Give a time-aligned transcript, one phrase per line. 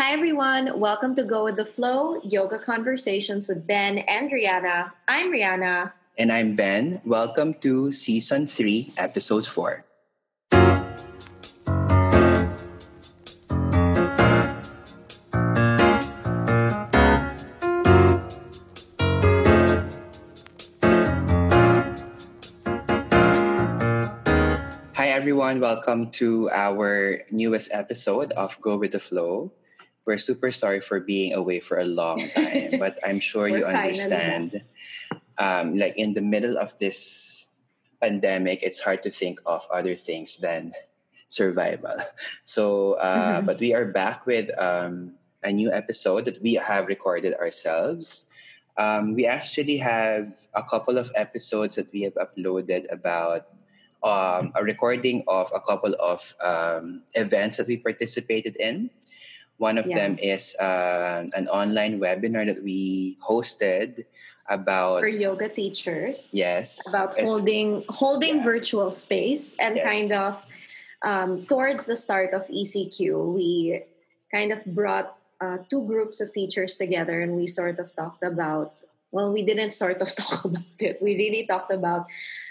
[0.00, 0.80] Hi, everyone.
[0.80, 4.92] Welcome to Go with the Flow Yoga Conversations with Ben and Rihanna.
[5.06, 5.92] I'm Rihanna.
[6.16, 7.02] And I'm Ben.
[7.04, 9.84] Welcome to Season 3, Episode 4.
[24.96, 25.60] Hi, everyone.
[25.60, 29.52] Welcome to our newest episode of Go with the Flow.
[30.06, 34.62] We're super sorry for being away for a long time, but I'm sure you understand.
[35.38, 37.48] Um, like in the middle of this
[38.00, 40.72] pandemic, it's hard to think of other things than
[41.28, 41.96] survival.
[42.44, 43.46] So, uh, mm-hmm.
[43.48, 48.26] but we are back with um, a new episode that we have recorded ourselves.
[48.76, 53.46] Um, we actually have a couple of episodes that we have uploaded about
[54.02, 58.90] um, a recording of a couple of um, events that we participated in.
[59.60, 60.00] One of yeah.
[60.00, 64.08] them is uh, an online webinar that we hosted
[64.48, 66.32] about for yoga teachers.
[66.32, 68.48] Yes, about holding holding yeah.
[68.56, 69.84] virtual space and yes.
[69.84, 70.32] kind of
[71.04, 73.84] um, towards the start of ECQ, we
[74.32, 78.84] kind of brought uh, two groups of teachers together and we sort of talked about
[79.10, 82.06] well we didn't sort of talk about it we really talked about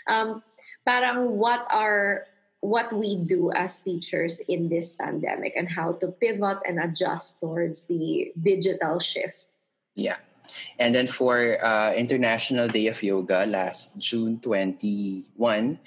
[0.08, 0.44] um,
[0.86, 2.26] parang what are
[2.62, 7.88] what we do as teachers in this pandemic and how to pivot and adjust towards
[7.88, 9.46] the digital shift.
[9.96, 10.18] Yeah.
[10.78, 15.80] And then for uh, International Day of Yoga last June 21,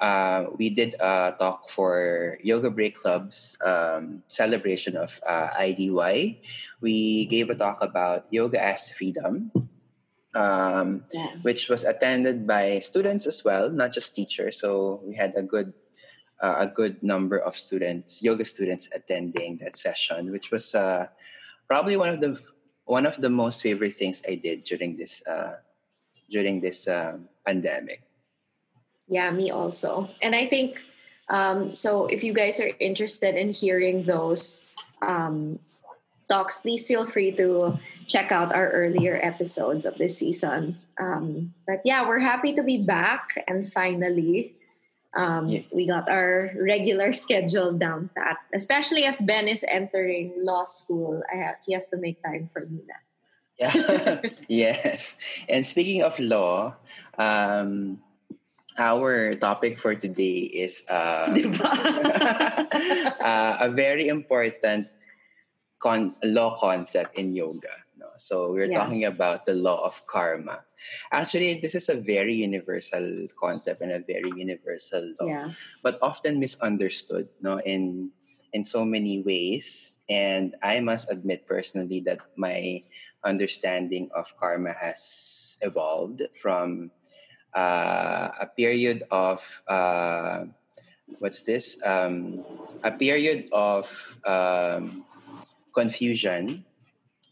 [0.00, 6.38] uh, we did a talk for Yoga Break Club's um, celebration of uh, IDY.
[6.80, 9.50] We gave a talk about yoga as freedom
[10.34, 11.34] um, yeah.
[11.42, 14.60] which was attended by students as well, not just teachers.
[14.60, 15.72] So we had a good
[16.40, 21.06] uh, a good number of students, yoga students, attending that session, which was uh,
[21.66, 22.38] probably one of the
[22.84, 25.56] one of the most favorite things I did during this uh,
[26.30, 28.02] during this um, pandemic.
[29.08, 30.80] Yeah, me also, and I think
[31.28, 32.06] um, so.
[32.06, 34.68] If you guys are interested in hearing those
[35.02, 35.58] um,
[36.28, 40.76] talks, please feel free to check out our earlier episodes of this season.
[41.00, 44.57] Um, but yeah, we're happy to be back and finally
[45.18, 45.66] um, yeah.
[45.74, 48.38] we got our regular schedule down pat.
[48.54, 52.62] Especially as Ben is entering law school, I have, he has to make time for
[52.70, 53.02] me now.
[53.58, 54.22] Yeah.
[54.48, 55.18] yes.
[55.48, 56.76] And speaking of law,
[57.18, 57.98] um,
[58.78, 61.34] our topic for today is uh,
[63.20, 64.86] uh, a very important
[65.82, 67.74] con- law concept in yoga.
[68.18, 68.84] So we're yeah.
[68.84, 70.60] talking about the law of karma.
[71.12, 75.48] Actually, this is a very universal concept and a very universal law, yeah.
[75.82, 78.10] but often misunderstood no, in,
[78.52, 79.96] in so many ways.
[80.08, 82.80] And I must admit personally that my
[83.24, 86.90] understanding of karma has evolved from
[87.54, 90.44] uh, a period of uh,
[91.18, 91.80] what's this?
[91.84, 92.44] Um,
[92.84, 93.88] a period of
[94.26, 95.04] um,
[95.74, 96.64] confusion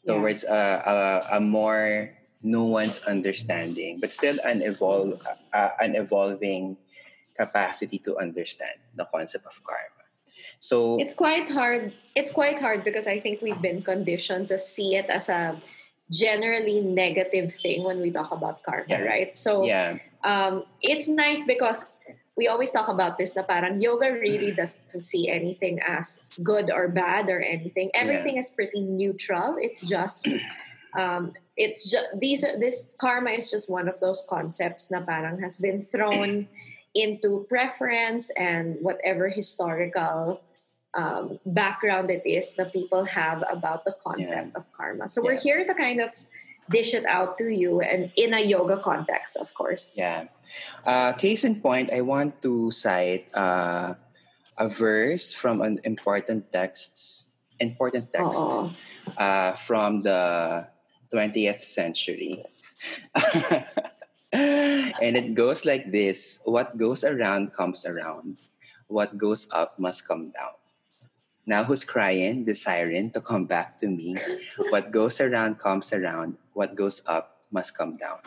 [0.06, 2.10] towards a, a, a, more
[2.44, 5.20] nuanced understanding, but still an evolve
[5.52, 6.76] uh, an evolving
[7.36, 10.04] capacity to understand the concept of karma.
[10.60, 11.92] So it's quite hard.
[12.14, 15.60] It's quite hard because I think we've been conditioned to see it as a
[16.10, 19.02] generally negative thing when we talk about karma, yeah.
[19.02, 19.36] right?
[19.36, 19.98] So yeah.
[20.24, 21.98] um, it's nice because
[22.36, 26.86] we always talk about this na parang yoga really doesn't see anything as good or
[26.86, 27.90] bad or anything.
[27.94, 28.44] Everything yeah.
[28.44, 29.56] is pretty neutral.
[29.58, 30.28] It's just
[30.98, 35.40] um, it's just these are this karma is just one of those concepts na parang
[35.40, 36.46] has been thrown
[36.94, 40.40] into preference and whatever historical
[40.96, 44.60] um, background it is that people have about the concept yeah.
[44.60, 45.08] of karma.
[45.08, 45.32] So yeah.
[45.32, 46.12] we're here to kind of
[46.70, 49.96] dish it out to you and in a yoga context, of course.
[49.98, 50.28] Yeah.
[50.84, 53.94] Uh, case in point, I want to cite uh,
[54.58, 57.28] a verse from an important text,
[57.60, 58.44] important text
[59.16, 60.68] uh, from the
[61.12, 62.44] 20th century.
[64.32, 68.36] and it goes like this What goes around comes around,
[68.86, 70.56] what goes up must come down.
[71.46, 74.16] Now who's crying, desiring to come back to me?
[74.70, 78.24] what goes around comes around, what goes up must come down.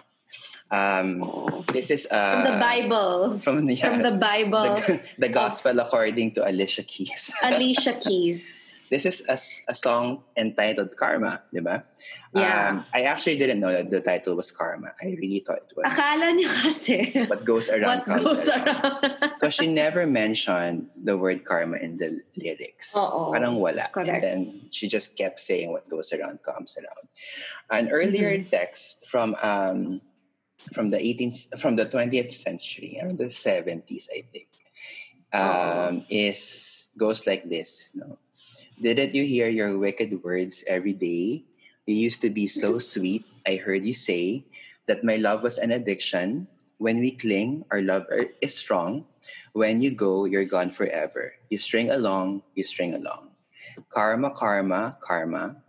[0.70, 1.26] Um,
[1.74, 3.40] this is uh, from the Bible.
[3.42, 4.78] From the, yeah, from the Bible.
[4.78, 7.34] The, the Gospel according to Alicia Keys.
[7.42, 8.69] Alicia Keys.
[8.90, 9.38] This is a,
[9.72, 11.84] a song entitled Karma, di ba?
[12.34, 12.70] Yeah.
[12.70, 14.94] Um, I actually didn't know that the title was Karma.
[15.02, 15.86] I really thought it was.
[15.94, 16.98] Akala niya kasi.
[17.30, 19.02] What goes around what comes goes around.
[19.38, 22.98] Because she never mentioned the word karma in the lyrics.
[22.98, 23.32] Oo.
[23.32, 23.90] Parang wala.
[23.94, 24.10] Correct.
[24.10, 24.40] And then
[24.72, 27.08] she just kept saying what goes around comes around.
[27.70, 28.50] An earlier Mm-hmm.
[28.50, 30.02] text from um
[30.74, 34.50] from the 18th from the 20th century, around the 70s, I think,
[35.32, 37.92] um, is goes like this.
[37.96, 38.18] No?
[38.80, 41.44] Didn't you hear your wicked words every day?
[41.86, 43.26] You used to be so sweet.
[43.46, 44.46] I heard you say
[44.88, 46.48] that my love was an addiction.
[46.78, 48.08] When we cling, our love
[48.40, 49.04] is strong.
[49.52, 51.34] When you go, you're gone forever.
[51.50, 53.36] You string along, you string along.
[53.92, 55.60] Karma, karma, karma.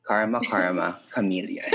[0.00, 1.68] Karma, karma, chameleon.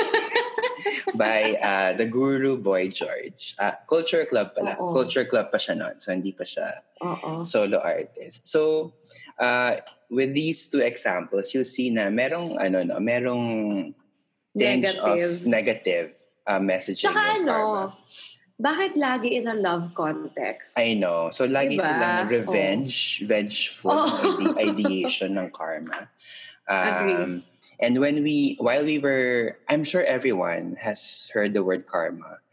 [1.13, 3.53] By uh, the Guru Boy George.
[3.59, 4.73] Uh, Culture Club pala.
[4.81, 4.93] Oo.
[4.93, 6.01] Culture Club pa siya nun.
[6.01, 7.41] So, hindi pa siya Oo.
[7.45, 8.47] solo artist.
[8.49, 8.93] So,
[9.39, 9.79] uh,
[10.11, 13.45] with these two examples, you'll see na merong, ano, no, merong
[14.57, 15.31] tinge Negative.
[15.31, 16.07] of negative
[16.47, 17.83] uh, messaging yung ano, karma.
[18.59, 20.75] bakit lagi in a love context?
[20.77, 21.29] I know.
[21.31, 21.85] So, lagi Diba?
[21.87, 24.35] silang revenge, vengeful Oh.
[24.35, 26.09] ide- ideation ng karma.
[26.67, 27.13] Agree.
[27.15, 27.43] Um,
[27.79, 32.43] and when we, while we were, I'm sure everyone has heard the word karma.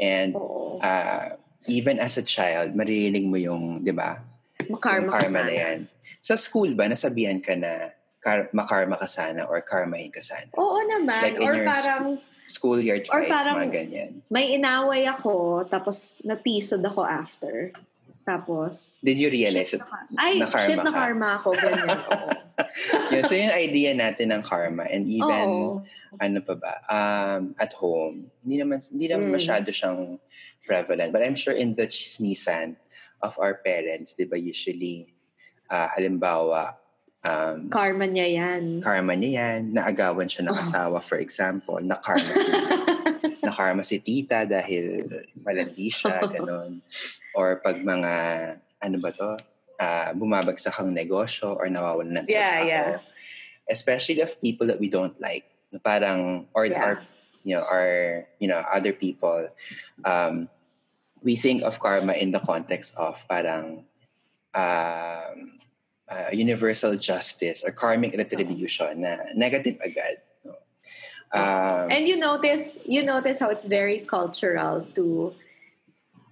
[0.00, 0.80] And Oo.
[0.82, 1.36] uh,
[1.68, 4.18] even as a child, maririnig mo yung, di ba?
[4.66, 5.78] Makarma yung ka karma na yan.
[6.22, 7.90] Sa school ba, nasabihan ka na
[8.22, 10.46] kar- makarma ka sana or karmahin ka sana?
[10.54, 11.18] Oo naman.
[11.20, 12.04] Like or parang
[12.46, 14.10] Schoolyard Or fights, parang- mga ganyan.
[14.28, 17.74] may inaway ako, tapos natisod ako after.
[18.22, 19.82] Tapos, Did you realize shit it?
[19.82, 20.94] na, ka- ay, na karma shit na ka?
[20.94, 21.48] karma ako.
[21.56, 21.88] Ganyan.
[22.12, 22.28] Oo.
[23.10, 25.82] yeah, so yung idea natin ng karma and even Oo.
[26.20, 29.34] ano pa ba um at home hindi naman hindi naman Mm.
[29.34, 30.20] masyado siyang
[30.60, 32.76] prevalent but I'm sure in the chismisan
[33.18, 35.10] of our parents 'di ba usually
[35.72, 36.76] ah, halimbawa
[37.24, 38.82] um Karma niya yan.
[38.82, 40.60] karma niya yan naagawan siya ng Oh.
[40.60, 42.50] asawa for example na karma si
[43.46, 45.06] na karma si tita dahil
[45.40, 46.82] malandi siya ganun
[47.32, 48.12] or pag mga
[48.82, 49.38] ano ba to
[49.78, 52.68] ah, bumabagsak ang negosyo or nawawalan ng Yeah, trabaho.
[52.68, 52.90] yeah.
[53.70, 56.82] especially of people that we don't like na parang or Yeah.
[56.82, 56.94] our
[57.46, 57.90] you know our
[58.42, 59.46] you know other people
[60.02, 60.50] um
[61.22, 63.86] we think of karma in the context of parang
[64.58, 65.61] um
[66.12, 70.52] uh, universal justice or karmic retribution na negative agad no?
[71.32, 75.32] um, And you notice, you notice how it's very cultural to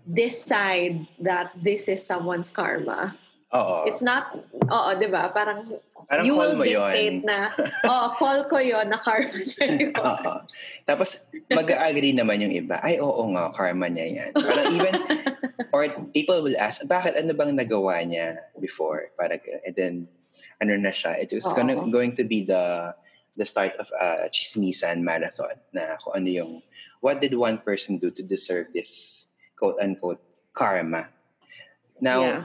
[0.05, 3.17] decide that this is someone's karma.
[3.51, 4.35] Oo It's not,
[4.71, 5.31] oo, di ba?
[5.35, 5.67] Parang,
[6.07, 7.51] parang you call will mo dictate yun na,
[7.91, 9.95] oh, call ko yon na karma niya yun.
[10.07, 10.33] Oo.
[10.87, 14.31] Tapos, mag-agree naman yung iba, ay, oo nga, karma niya yan.
[14.35, 14.95] Parang even,
[15.75, 15.83] or
[16.15, 19.11] people will ask, bakit ano bang nagawa niya before?
[19.19, 19.95] Para, and then,
[20.63, 22.95] ano na siya, it was gonna, going to be the
[23.39, 26.53] the start of a chismisan marathon na kung ano yung,
[27.01, 29.25] what did one person do to deserve this
[29.57, 30.21] quote-unquote
[30.53, 31.09] karma?
[32.01, 32.45] Now, yeah.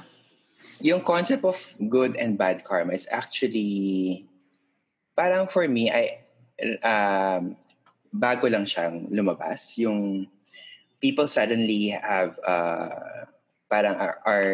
[0.81, 1.57] Yung concept of
[1.89, 4.25] good and bad karma is actually
[5.15, 6.19] parang for me I
[6.83, 7.55] um
[8.15, 10.27] bago lang siyang lumabas yung
[11.03, 13.27] people suddenly have uh
[13.67, 14.53] parang are, are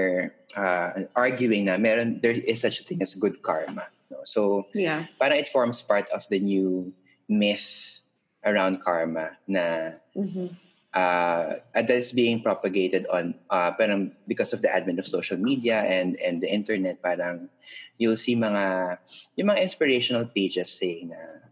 [0.56, 5.06] uh, arguing na meron there is such a thing as good karma no so Yeah.
[5.20, 6.96] parang it forms part of the new
[7.30, 8.02] myth
[8.42, 10.58] around karma na Mhm.
[10.94, 15.82] Uh, that is being propagated on uh, parang because of the advent of social media
[15.84, 17.50] and and the internet parang
[17.98, 18.98] you'll see mga
[19.36, 21.48] yung mga inspirational pages saying na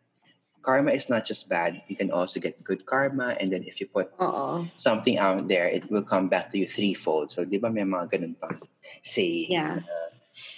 [0.59, 3.87] karma is not just bad you can also get good karma and then if you
[3.87, 4.68] put Oo.
[4.75, 8.11] something out there it will come back to you threefold so di ba may mga
[8.19, 8.59] ganun pang
[8.99, 9.80] saying Yeah.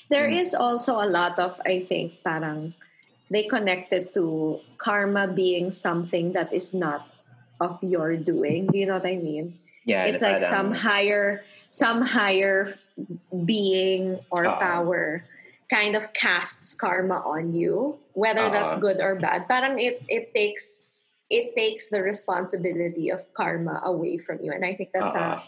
[0.09, 0.41] There Mm.
[0.43, 2.75] is also a lot of, I think, parang
[3.31, 7.07] they connected to karma being something that is not
[7.61, 8.65] of your doing.
[8.67, 9.55] Do you know what I mean?
[9.85, 12.69] yeah it's like some higher, some higher
[13.45, 14.57] being or Oo.
[14.61, 15.25] power
[15.73, 19.47] kind of casts karma on you, whether that's good or bad.
[19.47, 20.93] Parang it it takes
[21.31, 25.21] it takes the responsibility of karma away from you, and I think that's Oo.
[25.21, 25.43] a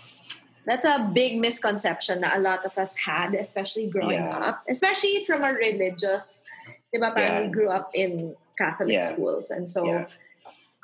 [0.65, 4.47] that's a big misconception that a lot of us had, especially growing Yeah.
[4.49, 6.45] up, especially from a religious.
[6.89, 7.41] Diba, parang Yeah.
[7.43, 9.11] we grew up in Catholic Yeah.
[9.11, 10.07] schools, and so Yeah.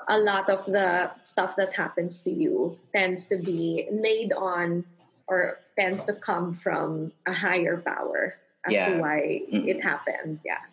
[0.07, 4.85] A lot of the stuff that happens to you tends to be laid on
[5.27, 9.67] or tends to come from a higher power as to why Mm.
[9.67, 10.39] it happened.
[10.43, 10.65] Yeah.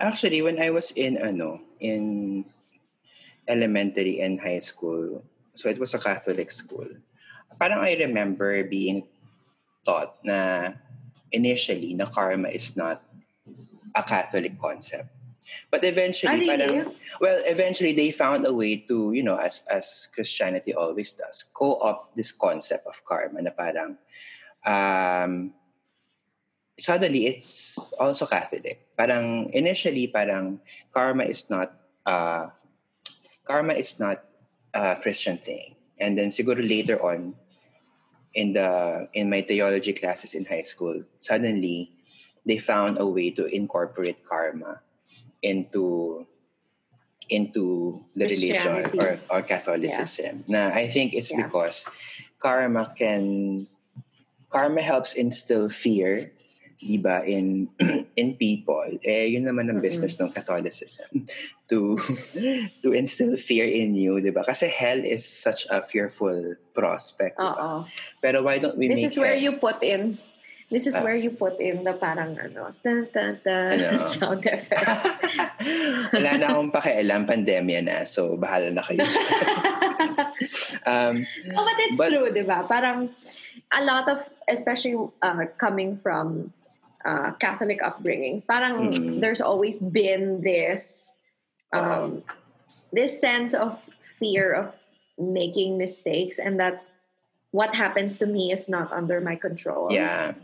[0.00, 2.44] Actually, when I was in ano in
[3.46, 5.22] elementary and high school,
[5.54, 6.88] so it was a Catholic school.
[7.60, 9.04] Parang I remember being
[9.84, 10.72] taught na
[11.32, 13.02] initially na karma is not
[13.94, 15.10] a Catholic concept.
[15.70, 16.66] But eventually, ah, really?
[16.66, 21.44] parang, well, eventually they found a way to, you know, as as Christianity always does,
[21.52, 23.98] co-opt this concept of karma na parang
[24.64, 25.52] um,
[26.78, 28.94] suddenly it's also Catholic.
[28.96, 30.60] Parang initially, parang
[30.94, 31.74] karma is not
[32.06, 32.48] uh,
[33.44, 34.24] karma is not
[34.72, 35.74] a Christian thing.
[35.98, 37.34] And then siguro later on,
[38.34, 41.92] in the in my theology classes in high school, suddenly
[42.46, 44.80] they found a way to incorporate karma
[45.42, 46.26] into
[47.28, 50.44] into the religion or, or Catholicism.
[50.46, 50.72] Yeah.
[50.74, 51.44] I think it's yeah.
[51.44, 51.84] because
[52.40, 53.66] karma can
[54.48, 56.32] karma helps instill fear
[56.78, 57.68] diba in
[58.20, 60.30] in people eh yun naman ang business mm-hmm.
[60.30, 61.10] ng Catholicism
[61.70, 61.98] to
[62.86, 67.82] to instill fear in you diba kasi hell is such a fearful prospect diba?
[68.22, 69.42] pero why don't we this is where hell?
[69.42, 70.14] you put in
[70.68, 73.96] this is uh, where you put in the parang ano ta ta ta ano?
[74.12, 74.84] sound effect
[76.14, 79.04] wala na akong pakialam pandemya na so bahala na kayo
[80.90, 81.24] um,
[81.56, 83.08] oh but it's but, true diba parang
[83.72, 86.52] a lot of especially uh, coming from
[87.04, 89.20] uh, Catholic upbringings, parang mm.
[89.20, 91.16] there's always been this
[91.72, 92.22] um,
[92.92, 93.80] this sense of
[94.18, 94.74] fear of
[95.18, 96.84] making mistakes and that
[97.50, 99.92] what happens to me is not under my control.
[99.92, 100.34] Yeah.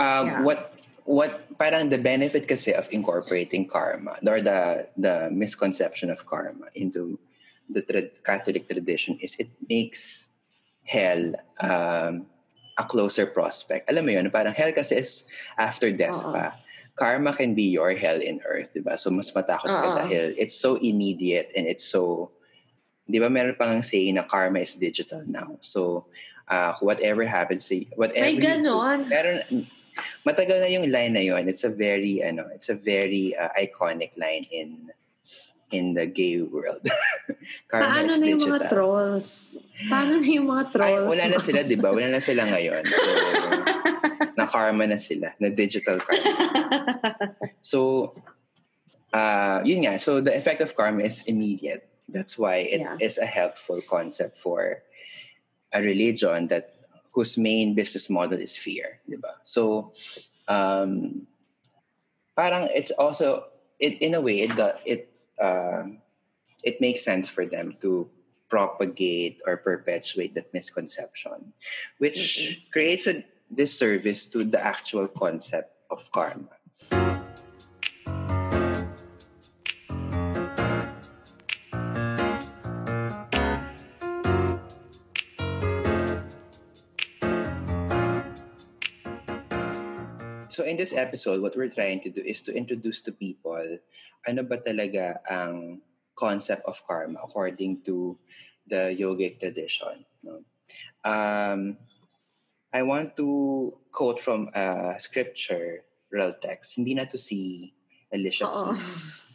[0.00, 0.40] Um, yeah.
[0.40, 0.60] What
[1.04, 7.20] what parang the benefit kasi of incorporating karma or the the misconception of karma into
[7.68, 10.32] the tra- Catholic tradition is it makes
[10.88, 12.26] hell um,
[12.80, 13.92] a closer prospect.
[13.92, 15.28] Alam mo yun, parang hell kasi is
[15.60, 16.32] after death Uh-oh.
[16.32, 16.56] pa.
[16.96, 18.98] Karma can be your hell in earth, di ba?
[18.98, 19.84] So mas matakot Uh-oh.
[19.84, 22.32] ka dahil it's so immediate and it's so,
[23.06, 25.56] di ba meron pang saying na karma is digital now.
[25.62, 26.10] So
[26.50, 29.06] uh, whatever happens, whatever May ganon.
[29.06, 29.38] Do, meron,
[30.26, 31.48] matagal na yung line na yun.
[31.48, 34.90] It's a very, ano, it's a very uh, iconic line in
[35.70, 36.82] in the gay world.
[37.70, 39.56] Paano na yung mga trolls?
[39.86, 41.06] Paano na yung mga trolls?
[41.06, 41.88] Ay, wala na sila, di ba?
[41.94, 42.82] Wala na sila ngayon.
[42.86, 43.10] So,
[44.34, 45.30] na karma na sila.
[45.38, 46.30] Na digital karma.
[47.62, 48.10] so,
[49.14, 49.98] uh, yun nga.
[50.02, 51.86] So, the effect of karma is immediate.
[52.10, 52.98] That's why it yeah.
[52.98, 54.82] is a helpful concept for
[55.70, 56.74] a religion that
[57.20, 59.36] whose main business model is fear, di ba?
[59.44, 59.92] So,
[60.48, 61.28] um,
[62.32, 64.56] parang it's also it in a way it
[64.88, 65.84] it uh,
[66.64, 68.08] it makes sense for them to
[68.48, 71.52] propagate or perpetuate that misconception,
[72.00, 72.72] which mm-hmm.
[72.72, 73.20] creates a
[73.52, 76.56] disservice to the actual concept of karma.
[90.60, 93.80] So in this episode, what we're trying to do is to introduce to people
[94.28, 95.80] ano ba talaga ang
[96.12, 98.20] concept of karma according to
[98.68, 100.04] the yogic tradition.
[100.20, 100.44] No?
[101.00, 101.80] Um,
[102.76, 106.76] I want to quote from a scripture real text.
[106.76, 107.72] Hindi na to si
[108.12, 109.32] Alicia Keys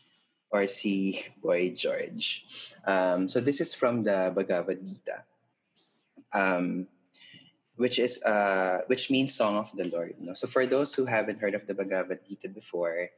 [0.53, 2.46] or si Boy George.
[2.86, 5.25] Um, so this is from the Bhagavad Gita.
[6.29, 6.86] Um,
[7.75, 10.34] which is uh which means song of the lord no?
[10.34, 13.10] so for those who haven't heard of the bhagavad gita before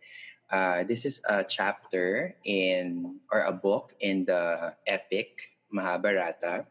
[0.49, 6.65] uh, this is a chapter in or a book in the epic mahabharata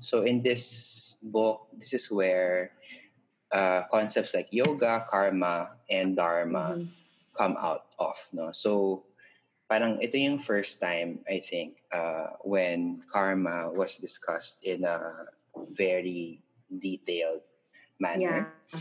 [0.00, 2.70] so in this book this is where
[3.50, 6.84] uh, concepts like yoga karma and dharma mm-hmm.
[7.36, 9.04] come out of no so
[9.68, 15.26] parang ito yung first time i think uh, when karma was discussed in a
[15.74, 16.40] very
[16.70, 17.42] detailed
[17.98, 18.52] manner.
[18.72, 18.80] Yeah.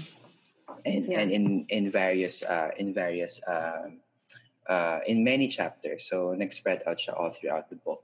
[0.85, 1.19] And, yeah.
[1.19, 3.95] and in in various uh, in various uh,
[4.67, 6.07] uh, in many chapters.
[6.09, 8.03] So next spread out siya all throughout the book.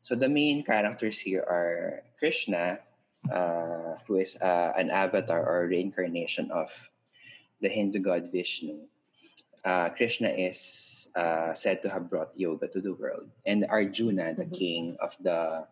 [0.00, 2.80] So the main characters here are Krishna,
[3.28, 6.90] uh, who is uh, an avatar or reincarnation of
[7.60, 8.88] the Hindu god Vishnu.
[9.64, 14.48] Uh, Krishna is uh, said to have brought yoga to the world, and Arjuna, the
[14.48, 14.54] mm-hmm.
[14.54, 15.66] king of the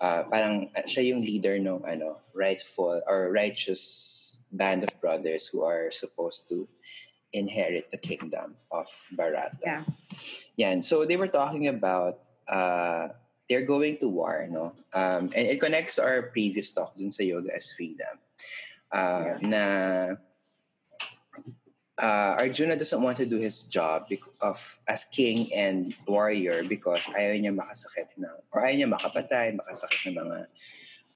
[0.00, 5.62] uh, parang uh, siya yung leader ng ano, rightful or righteous band of brothers who
[5.62, 6.66] are supposed to
[7.32, 9.54] inherit the kingdom of Bharata.
[9.62, 9.84] Yeah.
[10.56, 13.08] Yeah, and so they were talking about uh,
[13.48, 14.72] they're going to war, no?
[14.94, 18.18] Um, and it connects our previous talk dun sa yoga as freedom.
[18.90, 19.38] Uh, yeah.
[19.42, 19.62] Na
[21.98, 24.08] uh, Arjuna doesn't want to do his job
[24.40, 30.12] of as king and warrior because ayaw niya makasakit na or ayaw niya makapatay, makasakit
[30.12, 30.38] ng mga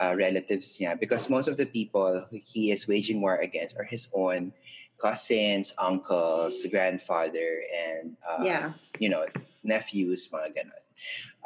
[0.01, 4.09] uh, relatives niya because most of the people he is waging war against are his
[4.13, 4.53] own
[5.01, 8.73] cousins, uncles, grandfather, and uh, yeah.
[8.99, 9.27] you know
[9.63, 10.83] nephews, mga ganon.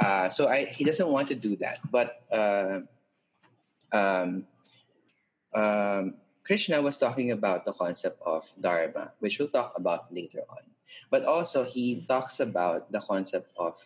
[0.00, 2.80] Uh, so I, he doesn't want to do that, but uh,
[3.92, 4.44] um,
[5.54, 6.14] um,
[6.48, 10.64] Krishna was talking about the concept of dharma, which we'll talk about later on.
[11.12, 13.76] But also he talks about the concept of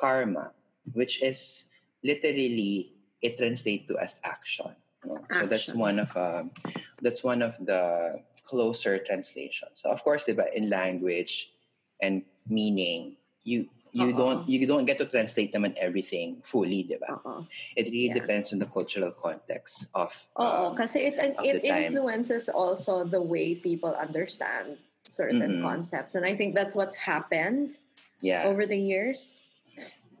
[0.00, 0.56] karma,
[0.96, 1.66] which is
[2.02, 4.72] literally it translates to as action.
[5.04, 5.20] No?
[5.30, 6.56] So that's one of um,
[7.04, 9.84] that's one of the closer translations.
[9.84, 11.52] So of course, in language
[12.00, 14.16] and meaning, you you Uh-oh.
[14.16, 17.08] don't you don't get to translate them and everything fully, diba?
[17.08, 17.46] Uh-oh.
[17.76, 18.14] It really yeah.
[18.14, 23.92] depends on the cultural context of Oh, because it it influences also the way people
[23.92, 25.62] understand certain mm-hmm.
[25.62, 27.76] concepts, and I think that's what's happened.
[28.22, 28.44] Yeah.
[28.46, 29.42] Over the years.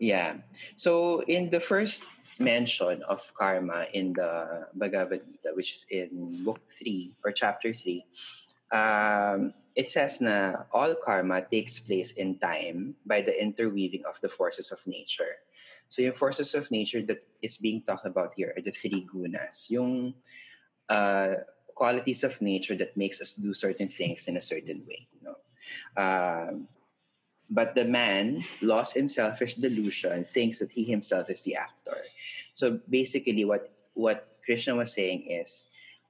[0.02, 0.42] Yeah.
[0.74, 2.02] So in the first
[2.42, 8.04] mention of karma in the Bhagavad Gita, which is in book three or chapter three,
[8.72, 14.28] um, it says na all karma takes place in time by the interweaving of the
[14.28, 15.40] forces of nature.
[15.88, 19.70] So yung forces of nature that is being talked about here are the three gunas.
[19.70, 20.14] Yung
[20.88, 25.08] uh, qualities of nature that makes us do certain things in a certain way.
[25.22, 25.36] No?
[25.96, 26.68] Um,
[27.48, 32.00] but the man, lost in selfish delusion, thinks that he himself is the actor.
[32.54, 35.64] So basically, what what Krishna was saying is,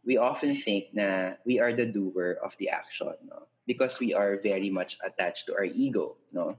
[0.06, 3.50] we often think na we are the doer of the action, no?
[3.66, 6.58] Because we are very much attached to our ego, no.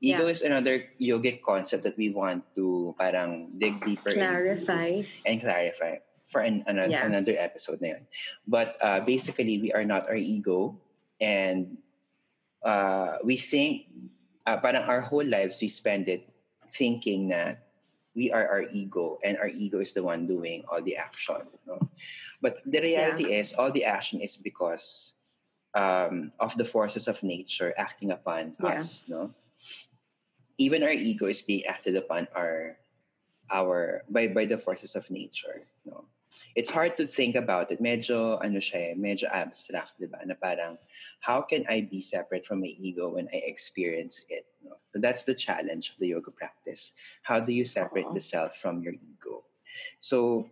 [0.00, 0.34] Ego yeah.
[0.36, 5.96] is another yogic concept that we want to parang dig deeper clarify and clarify
[6.28, 7.00] for an, an, yeah.
[7.06, 8.04] another episode na yun.
[8.44, 10.76] But uh, basically, we are not our ego,
[11.16, 11.80] and
[12.60, 13.88] uh, we think
[14.46, 16.28] uh, parang our whole lives we spend it
[16.70, 17.66] thinking that
[18.14, 21.36] we are our ego and our ego is the one doing all the action
[21.66, 21.78] no?
[22.40, 23.40] but the reality yeah.
[23.40, 25.15] is all the action is because
[25.74, 28.76] um, of the forces of nature acting upon yeah.
[28.76, 29.32] us no
[30.58, 32.78] even our ego is being acted upon our
[33.50, 36.04] our by by the forces of nature no
[36.56, 37.82] it's hard to think about it.
[37.82, 40.24] Medyo, ano siya eh, medyo abstract, di ba?
[40.24, 40.78] Na parang,
[41.20, 44.48] how can I be separate from my ego when I experience it?
[44.64, 44.80] No?
[44.92, 46.92] So that's the challenge of the yoga practice.
[47.22, 48.16] How do you separate uh-huh.
[48.16, 49.44] the self from your ego?
[50.00, 50.48] So,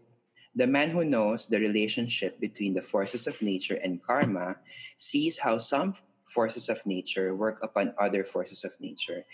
[0.55, 4.57] the man who knows the relationship between the forces of nature and karma
[4.97, 9.25] sees how some forces of nature work upon other forces of nature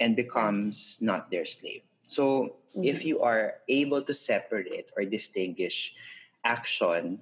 [0.00, 1.82] and becomes not their slave.
[2.04, 2.84] So mm-hmm.
[2.84, 5.94] if you are able to separate or distinguish
[6.44, 7.20] action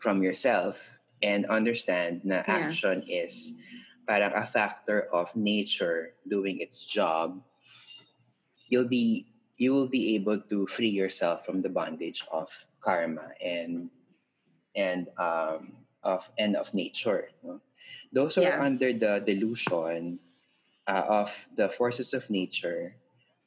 [0.00, 2.54] from yourself and understand that yeah.
[2.54, 3.52] action is
[4.06, 7.40] parang a factor of nature doing its job,
[8.68, 9.31] you'll be
[9.62, 12.50] you will be able to free yourself from the bondage of
[12.82, 13.94] karma and
[14.74, 17.30] and um, of and of nature.
[18.10, 18.58] Those who yeah.
[18.58, 20.18] are under the delusion
[20.90, 22.98] uh, of the forces of nature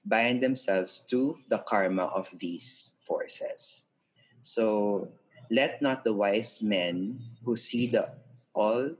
[0.07, 3.85] bind themselves to the karma of these forces.
[4.41, 5.09] So
[5.51, 8.15] let not the wise men who see the
[8.55, 8.95] all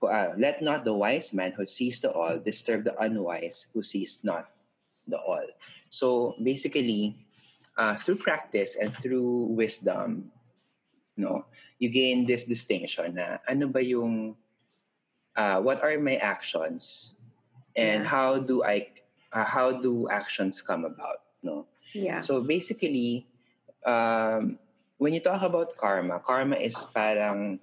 [0.00, 4.20] uh, let not the wise man who sees the all disturb the unwise who sees
[4.24, 4.53] not
[5.06, 5.46] the all.
[5.90, 7.16] So basically,
[7.76, 10.32] uh, through practice and through wisdom,
[11.16, 11.46] no,
[11.78, 14.34] you gain this distinction na ano ba yung
[15.36, 17.14] uh, what are my actions
[17.76, 18.08] and yeah.
[18.08, 18.88] how do I
[19.32, 23.26] uh, how do actions come about no yeah so basically
[23.86, 24.58] um,
[24.98, 27.58] when you talk about karma karma is parang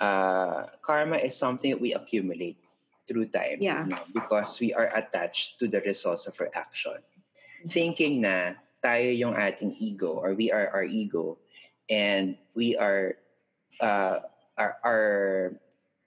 [0.00, 2.60] uh, karma is something that we accumulate
[3.06, 3.86] through time yeah.
[4.12, 6.98] because we are attached to the results of our action
[7.66, 11.38] thinking na tayo yung ating ego or we are our ego
[11.90, 13.14] and we are
[13.80, 14.18] uh,
[14.58, 15.02] our, our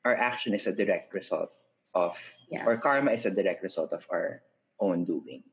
[0.05, 1.51] our action is a direct result
[1.93, 2.15] of
[2.51, 2.65] yeah.
[2.65, 4.41] or karma is a direct result of our
[4.79, 5.43] own doing.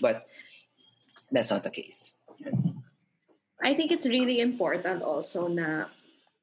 [0.00, 0.26] But
[1.30, 2.14] that's not the case.
[3.62, 5.86] I think it's really important also na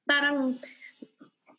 [0.10, 0.60] parang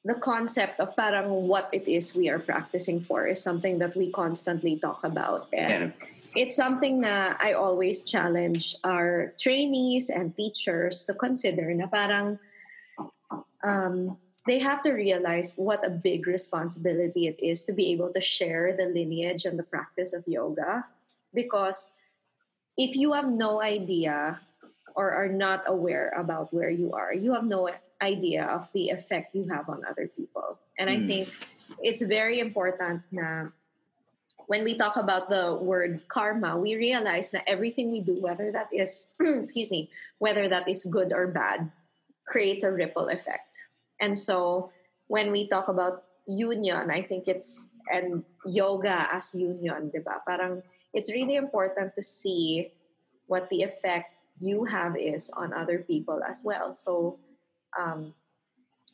[0.05, 4.13] the concept of parang what it is we are practicing for is something that we
[4.13, 5.49] constantly talk about.
[5.53, 6.09] And yeah.
[6.37, 12.39] it's something that I always challenge our trainees and teachers to consider na parang
[13.65, 18.21] um, they have to realize what a big responsibility it is to be able to
[18.21, 20.85] share the lineage and the practice of yoga.
[21.33, 21.97] Because
[22.77, 24.39] if you have no idea
[24.95, 27.73] or are not aware about where you are, you have no
[28.05, 30.61] idea of the effect you have on other people.
[30.79, 30.95] And mm.
[30.95, 31.33] I think
[31.81, 33.49] it's very important na
[34.47, 38.69] when we talk about the word karma, we realize that everything we do, whether that
[38.69, 39.89] is, excuse me,
[40.19, 41.73] whether that is good or bad,
[42.29, 43.65] creates a ripple effect
[44.01, 44.71] And so
[45.07, 50.25] when we talk about union, I think it's and yoga as union, diba?
[50.27, 50.63] Parang
[50.93, 52.73] it's really important to see
[53.27, 56.75] what the effect you have is on other people as well.
[56.75, 57.19] So
[57.79, 58.15] um,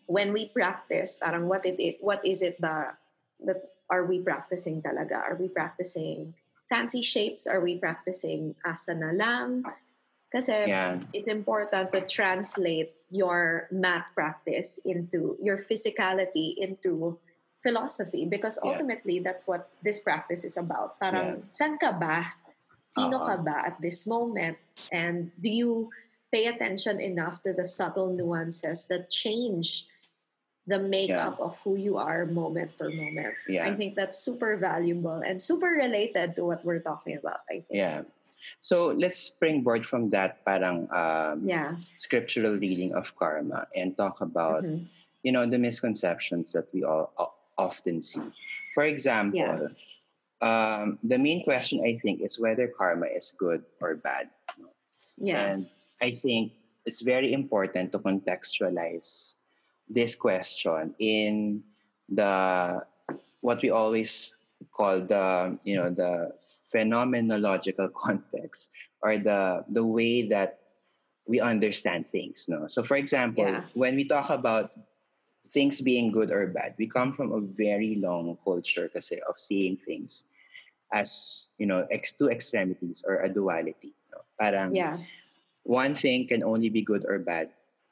[0.07, 2.99] when we practice, parang what it what is it that
[3.45, 5.19] that are we practicing talaga?
[5.19, 6.35] Are we practicing
[6.69, 7.47] fancy shapes?
[7.47, 9.66] Are we practicing asana lang?
[10.31, 11.03] Kasi yeah.
[11.11, 17.19] it's important to translate your mat practice into your physicality into
[17.59, 19.27] philosophy because ultimately yeah.
[19.27, 20.99] that's what this practice is about.
[21.03, 21.51] Parang, yeah.
[21.51, 22.38] san ka ba?
[22.95, 23.37] Sino uh-huh.
[23.37, 24.57] ka ba at this moment?
[24.95, 25.90] And do you
[26.33, 29.87] pay attention enough to the subtle nuances that change
[30.66, 31.45] the makeup yeah.
[31.45, 33.35] of who you are moment per moment?
[33.49, 33.66] Yeah.
[33.66, 37.66] I think that's super valuable and super related to what we're talking about, I think.
[37.71, 38.03] Yeah.
[38.61, 41.77] So let's springboard from that parang um, yeah.
[41.97, 44.85] scriptural reading of karma and talk about mm-hmm.
[45.23, 47.12] you know the misconceptions that we all
[47.59, 48.25] often see.
[48.73, 49.69] For example, yeah.
[50.40, 54.31] um, the main question I think is whether karma is good or bad.
[55.19, 55.45] Yeah.
[55.45, 55.66] And
[56.00, 56.52] I think
[56.86, 59.36] it's very important to contextualize
[59.88, 61.62] this question in
[62.08, 62.82] the
[63.40, 64.34] what we always
[64.72, 66.32] call the you know the
[66.72, 68.70] phenomenological context
[69.02, 70.60] or the the way that
[71.26, 73.62] we understand things no so for example yeah.
[73.74, 74.72] when we talk about
[75.48, 79.76] things being good or bad we come from a very long culture kasi of seeing
[79.76, 80.24] things
[80.92, 84.22] as you know ex two extremities or a duality no?
[84.38, 84.94] parang yeah.
[85.64, 87.51] One thing can only be good or bad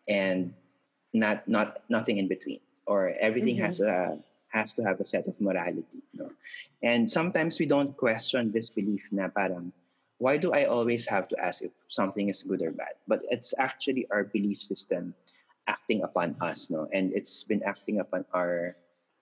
[0.08, 0.54] and
[1.12, 3.68] not not nothing in between or everything mm-hmm.
[3.68, 6.02] has a has to have a set of morality.
[6.14, 6.32] No?
[6.82, 9.72] And sometimes we don't question this belief na parang,
[10.18, 12.96] why do I always have to ask if something is good or bad?
[13.06, 15.14] But it's actually our belief system
[15.68, 16.88] acting upon us, no?
[16.92, 18.74] And it's been acting upon our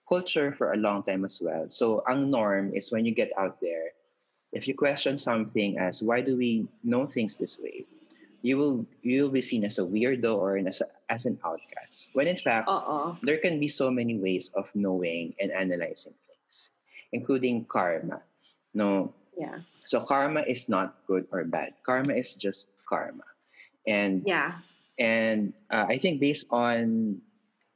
[0.07, 1.67] culture for a long time as well.
[1.67, 3.91] So ang norm is when you get out there,
[4.53, 7.83] if you question something as why do we know things this way,
[8.47, 12.15] you will you will be seen as a weirdo or as, a, as an outcast.
[12.15, 13.19] When in fact, uh-uh.
[13.21, 16.71] there can be so many ways of knowing and analyzing things,
[17.11, 18.23] including karma.
[18.71, 19.11] No.
[19.35, 19.67] Yeah.
[19.83, 21.75] So karma is not good or bad.
[21.83, 23.27] Karma is just karma,
[23.83, 24.63] and yeah.
[24.97, 27.19] And uh, I think based on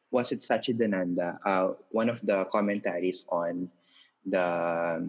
[0.10, 3.70] was it Sachidananda, uh, one of the commentaries on
[4.26, 5.08] the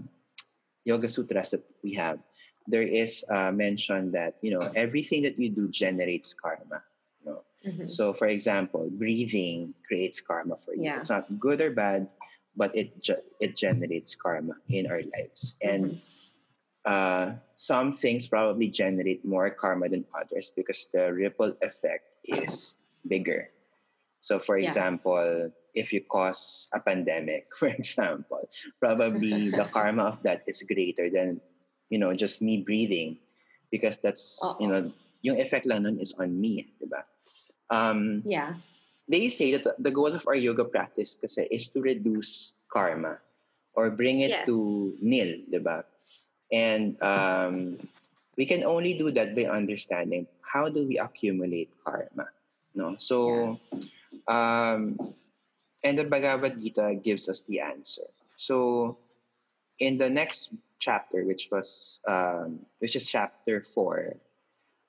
[0.85, 2.18] Yoga Sutras that we have,
[2.66, 6.83] there is uh, mention that you know everything that you do generates karma.
[7.20, 7.40] You know?
[7.66, 7.88] Mm-hmm.
[7.88, 10.85] So, for example, breathing creates karma for you.
[10.85, 10.98] Yeah.
[10.98, 12.09] It's not good or bad,
[12.57, 15.75] but it ge- it generates karma in our lives, mm-hmm.
[15.75, 16.01] and
[16.85, 23.51] uh, some things probably generate more karma than others because the ripple effect is bigger.
[24.20, 24.66] So, for yeah.
[24.66, 28.48] example, if you cause a pandemic, for example,
[28.81, 31.40] probably the karma of that is greater than
[31.92, 33.20] you know, just me breathing
[33.68, 34.57] because that's, Uh-oh.
[34.57, 34.88] you know,
[35.20, 37.05] yung effect lang nun is on me, di ba?
[37.68, 38.57] Um, yeah.
[39.12, 43.20] They say that the goal of our yoga practice kasi is to reduce karma
[43.76, 44.48] or bring it yes.
[44.48, 45.85] to nil, di ba?
[46.48, 47.76] And um,
[48.40, 52.33] we can only do that by understanding how do we accumulate karma,
[52.72, 52.96] no?
[52.96, 54.33] So, yeah.
[54.33, 54.96] um,
[55.85, 58.09] and the Bhagavad Gita gives us the answer.
[58.37, 58.96] So,
[59.78, 64.18] in the next chapter, which was um, which is chapter four,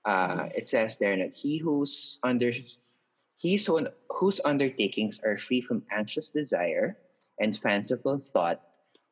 [0.05, 2.49] uh, it says there that he who's under
[3.37, 6.97] he's who, whose undertakings are free from anxious desire
[7.39, 8.61] and fanciful thought,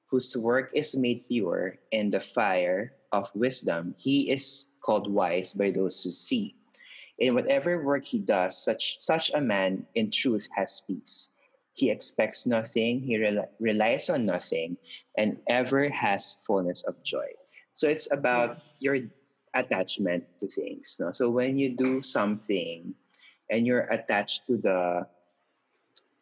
[0.10, 5.70] whose work is made pure in the fire of wisdom, he is called wise by
[5.70, 6.56] those who see.
[7.20, 11.30] In whatever work he does, such such a man in truth has peace.
[11.73, 14.77] He expects nothing, he rel- relies on nothing,
[15.17, 17.31] and ever has fullness of joy.
[17.73, 18.99] So it's about your
[19.53, 20.97] attachment to things.
[20.99, 21.12] No?
[21.12, 22.93] So when you do something
[23.49, 25.07] and you're attached to the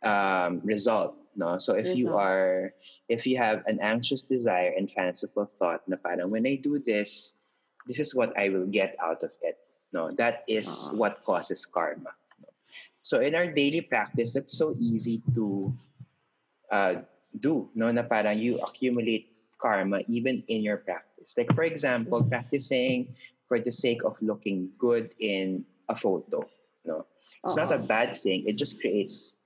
[0.07, 1.57] um, result, no?
[1.57, 1.97] So if result.
[1.97, 2.73] you are,
[3.07, 7.33] if you have an anxious desire and fanciful thought, na parang when I do this,
[7.87, 9.57] this is what I will get out of it.
[9.93, 10.97] No, that is uh-huh.
[10.97, 12.13] what causes karma.
[13.01, 15.73] So in our daily practice, that's so easy to
[16.71, 16.95] uh,
[17.39, 17.69] do.
[17.75, 21.35] No, na parang you accumulate karma even in your practice.
[21.37, 23.15] Like for example, practicing
[23.47, 26.43] for the sake of looking good in a photo.
[26.85, 27.05] No,
[27.43, 27.69] it's uh-huh.
[27.69, 28.43] not a bad thing.
[28.47, 29.37] It just creates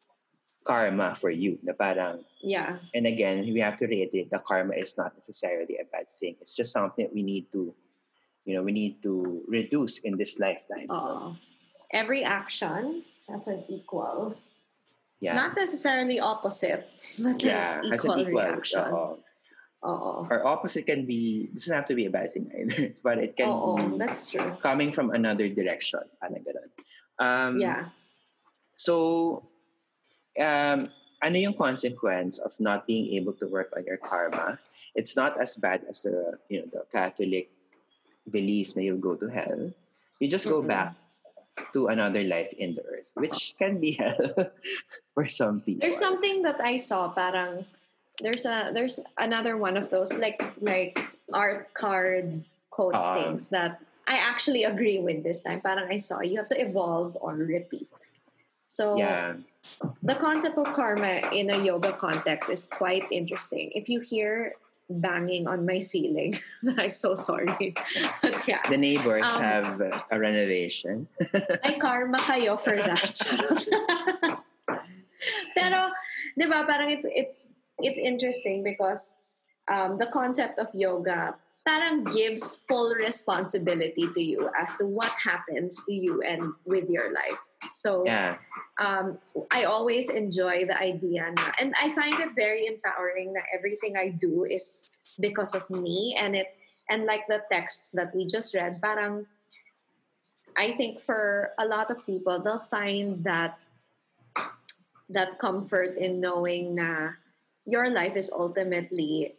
[0.65, 1.59] karma for you.
[1.63, 2.77] Na parang yeah.
[2.93, 6.35] And again, we have to reiterate the karma is not necessarily a bad thing.
[6.41, 7.73] It's just something that we need to,
[8.43, 10.87] you know, we need to reduce in this lifetime.
[10.89, 11.33] Uh,
[11.95, 14.35] every action that's an equal.
[15.19, 15.35] Yeah.
[15.35, 16.89] Not necessarily opposite,
[17.23, 18.79] but yeah, like equal, equal reaction.
[18.79, 19.15] Uh,
[19.83, 23.35] uh, or opposite can be doesn't have to be a bad thing either, but it
[23.35, 24.55] can Oo, be that's true.
[24.59, 25.99] coming from another direction.
[27.19, 27.91] Um, yeah.
[28.75, 29.47] So,
[30.39, 30.89] um,
[31.21, 34.59] ano yung consequence of not being able to work on your karma?
[34.95, 37.51] It's not as bad as the you know the Catholic
[38.29, 39.71] belief that you'll go to hell.
[40.19, 40.67] You just go mm-hmm.
[40.67, 40.95] back
[41.73, 44.51] to another life in the earth, which can be hell
[45.13, 45.81] for some people.
[45.81, 47.65] There's something that I saw, parang
[48.21, 50.99] there's a there's another one of those like like
[51.33, 55.61] art card quote um, things that I actually agree with this time.
[55.61, 57.89] Parang I saw you have to evolve or repeat.
[58.67, 59.33] So yeah.
[60.01, 63.71] the concept of karma in a yoga context is quite interesting.
[63.75, 64.53] If you hear
[65.01, 66.33] banging on my ceiling.
[66.77, 67.73] I'm so sorry.
[68.21, 68.61] But yeah.
[68.69, 71.07] The neighbors um, have a renovation.
[71.63, 73.19] ay karma kayo for that.
[75.55, 75.91] Pero,
[76.35, 79.23] di ba, parang it's, it's, it's interesting because
[79.71, 85.79] um, the concept of yoga parang gives full responsibility to you as to what happens
[85.85, 87.39] to you and with your life.
[87.71, 88.37] So yeah.
[88.79, 89.17] um,
[89.51, 94.09] I always enjoy the idea na, and I find it very empowering that everything I
[94.09, 96.47] do is because of me and it
[96.89, 99.25] and like the texts that we just read, parang
[100.57, 103.59] I think for a lot of people they'll find that
[105.09, 107.17] that comfort in knowing na
[107.65, 109.35] your life is ultimately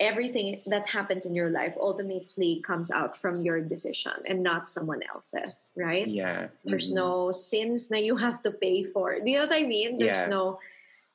[0.00, 5.00] everything that happens in your life ultimately comes out from your decision and not someone
[5.12, 6.08] else's, right?
[6.08, 6.48] Yeah.
[6.64, 7.04] There's mm-hmm.
[7.04, 9.20] no sins that you have to pay for.
[9.20, 9.98] Do you know what I mean?
[9.98, 10.28] There's yeah.
[10.28, 10.58] no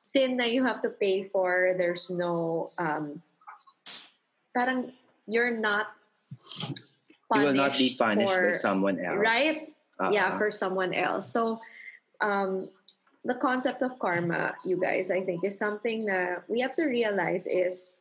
[0.02, 1.74] sin that you have to pay for.
[1.76, 3.22] There's no um
[4.54, 4.92] parang
[5.26, 5.90] you're not
[7.34, 9.18] you will not be punished for, by someone else.
[9.18, 9.74] Right?
[9.98, 10.10] Uh-huh.
[10.14, 11.26] Yeah, for someone else.
[11.26, 11.58] So
[12.22, 12.70] um
[13.26, 17.50] the concept of karma, you guys, I think is something that we have to realize
[17.50, 17.98] is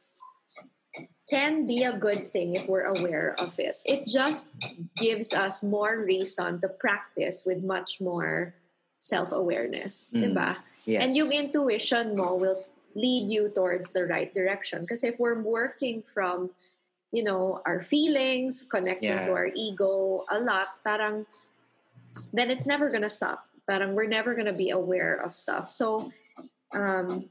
[1.29, 3.75] can be a good thing if we're aware of it.
[3.83, 4.53] It just
[4.95, 8.53] gives us more reason to practice with much more
[8.99, 10.21] self-awareness, mm.
[10.21, 10.57] diba?
[10.85, 11.03] Yes.
[11.03, 14.81] And yung intuition mo will lead you towards the right direction.
[14.81, 16.51] Because if we're working from,
[17.11, 19.25] you know, our feelings, connecting yeah.
[19.25, 21.25] to our ego a lot, parang,
[22.33, 23.49] then it's never gonna stop.
[23.67, 25.71] Parang we're never gonna be aware of stuff.
[25.71, 26.13] So,
[26.73, 27.29] um,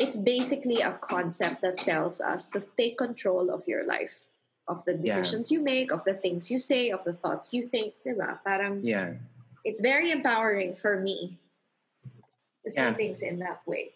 [0.00, 4.32] it's basically a concept that tells us to take control of your life
[4.66, 5.58] of the decisions yeah.
[5.58, 8.40] you make of the things you say of the thoughts you think diba?
[8.42, 9.12] parang yeah
[9.62, 11.36] it's very empowering for me
[12.64, 12.94] to see yeah.
[12.94, 13.92] things in that way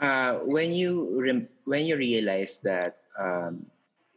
[0.00, 3.64] uh, when you re- when you realize that um,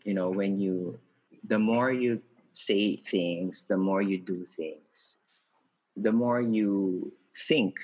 [0.03, 0.97] you know when you
[1.45, 2.21] the more you
[2.53, 5.21] say things the more you do things
[5.95, 7.11] the more you
[7.47, 7.77] think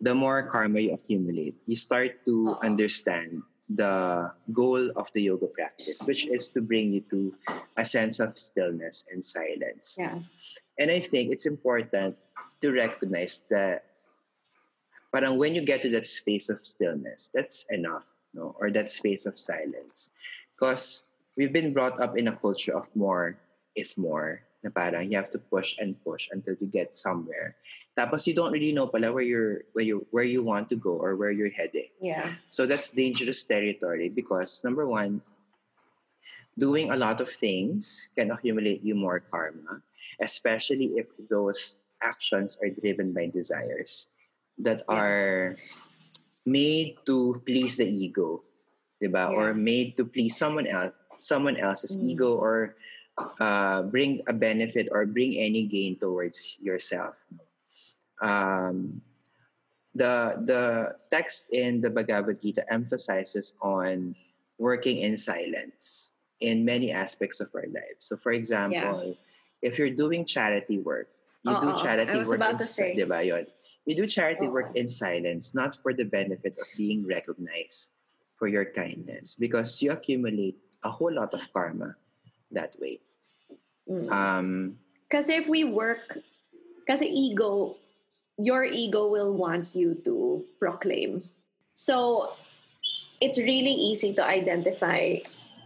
[0.00, 2.66] the more karma you accumulate, you start to uh-huh.
[2.66, 7.34] understand the goal of the yoga practice, which is to bring you to
[7.76, 9.96] a sense of stillness and silence.
[9.98, 10.20] Yeah.
[10.78, 12.14] And I think it's important
[12.60, 13.84] to recognize that
[15.10, 18.54] parang when you get to that space of stillness, that's enough, no?
[18.60, 20.10] Or that space of silence.
[20.54, 21.02] Because
[21.36, 23.36] we've been brought up in a culture of more
[23.74, 24.45] is more.
[24.64, 27.56] Na parang you have to push and push until you get somewhere.
[27.96, 30.96] Tapos you don't really know pala where you're where you where you want to go
[31.00, 31.88] or where you're heading.
[32.00, 32.36] Yeah.
[32.52, 35.24] So that's dangerous territory because number one,
[36.58, 39.80] doing a lot of things can accumulate you more karma,
[40.20, 44.08] especially if those actions are driven by desires
[44.58, 44.96] that yeah.
[44.96, 45.56] are
[46.44, 48.42] made to please the ego,
[49.02, 49.28] diba?
[49.28, 49.36] Yeah.
[49.36, 52.08] Or made to please someone else, someone else's mm.
[52.10, 52.76] ego, or
[53.40, 57.14] uh, bring a benefit or bring any gain towards yourself
[58.22, 59.00] um,
[59.96, 64.14] the the text in the Bhagavad Gita emphasizes on
[64.60, 68.04] working in silence in many aspects of our lives.
[68.04, 69.68] So, for example, yeah.
[69.68, 71.08] if you're doing charity work,
[71.44, 73.48] you uh do charity work in silence.
[73.88, 77.96] You do charity uh work in silence, not for the benefit of being recognized
[78.36, 81.96] for your kindness, because you accumulate a whole lot of karma
[82.52, 83.00] that way.
[83.88, 84.10] Mm.
[84.10, 86.18] Um, because if we work,
[86.82, 87.76] because ego
[88.38, 91.22] your ego will want you to proclaim.
[91.74, 92.32] So
[93.20, 95.18] it's really easy to identify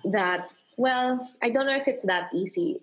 [0.04, 2.80] that, well, I don't know if it's that easy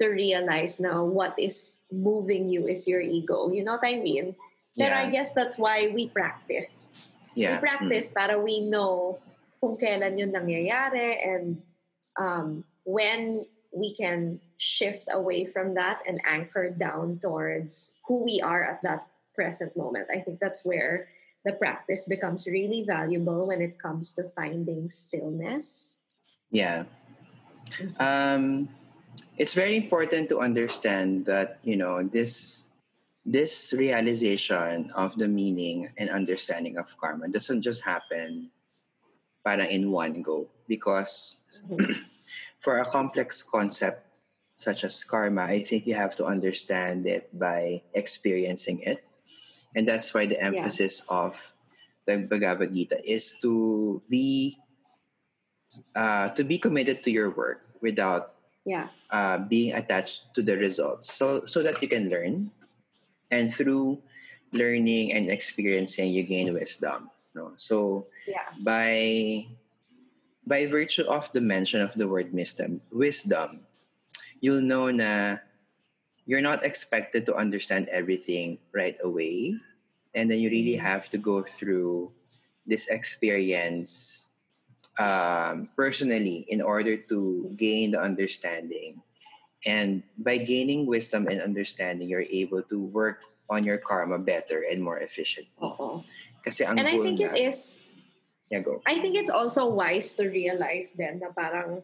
[0.00, 3.50] to realize now what is moving you is your ego.
[3.50, 4.36] You know what I mean?
[4.74, 4.98] Yeah.
[4.98, 7.08] I guess that's why we practice.
[7.34, 7.56] Yeah.
[7.56, 8.14] We practice mm.
[8.14, 9.18] para we know
[9.60, 11.62] kung kailan yun nangyayari and
[12.18, 18.62] um, when we can shift away from that and anchor down towards who we are
[18.62, 20.06] at that present moment.
[20.14, 21.10] I think that's where
[21.44, 25.98] the practice becomes really valuable when it comes to finding stillness.
[26.54, 26.86] Yeah.
[27.98, 28.70] Um,
[29.36, 32.62] it's very important to understand that, you know, this
[33.26, 38.50] this realization of the meaning and understanding of karma doesn't just happen
[39.46, 42.02] para in one go because mm-hmm.
[42.58, 44.11] for a complex concept
[44.62, 49.04] such as karma i think you have to understand it by experiencing it
[49.74, 51.16] and that's why the emphasis yeah.
[51.16, 51.54] of
[52.06, 54.58] the Bhagavad Gita is to be
[55.96, 58.88] uh, to be committed to your work without yeah.
[59.10, 62.50] uh, being attached to the results so so that you can learn
[63.30, 64.02] and through
[64.52, 68.52] learning and experiencing you gain wisdom no so yeah.
[68.60, 69.46] by
[70.44, 73.64] by virtue of the mention of the word wisdom wisdom
[74.42, 75.38] you'll know na
[76.26, 79.56] you're not expected to understand everything right away
[80.12, 80.84] and then you really mm-hmm.
[80.84, 82.12] have to go through
[82.66, 84.28] this experience
[84.98, 89.00] um, personally in order to gain the understanding
[89.64, 94.82] and by gaining wisdom and understanding, you're able to work on your karma better and
[94.82, 95.54] more efficiently.
[95.62, 96.04] Uh-oh.
[96.42, 97.82] Kasi ang and I think na, it is...
[98.50, 98.82] Yeah, go.
[98.86, 101.82] I think it's also wise to realize then na parang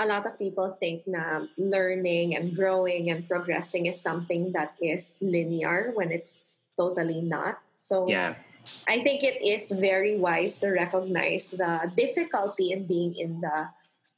[0.00, 5.20] a lot of people think na learning and growing and progressing is something that is
[5.20, 6.40] linear when it's
[6.80, 7.60] totally not.
[7.76, 8.40] So yeah.
[8.88, 13.68] I think it is very wise to recognize the difficulty in being in the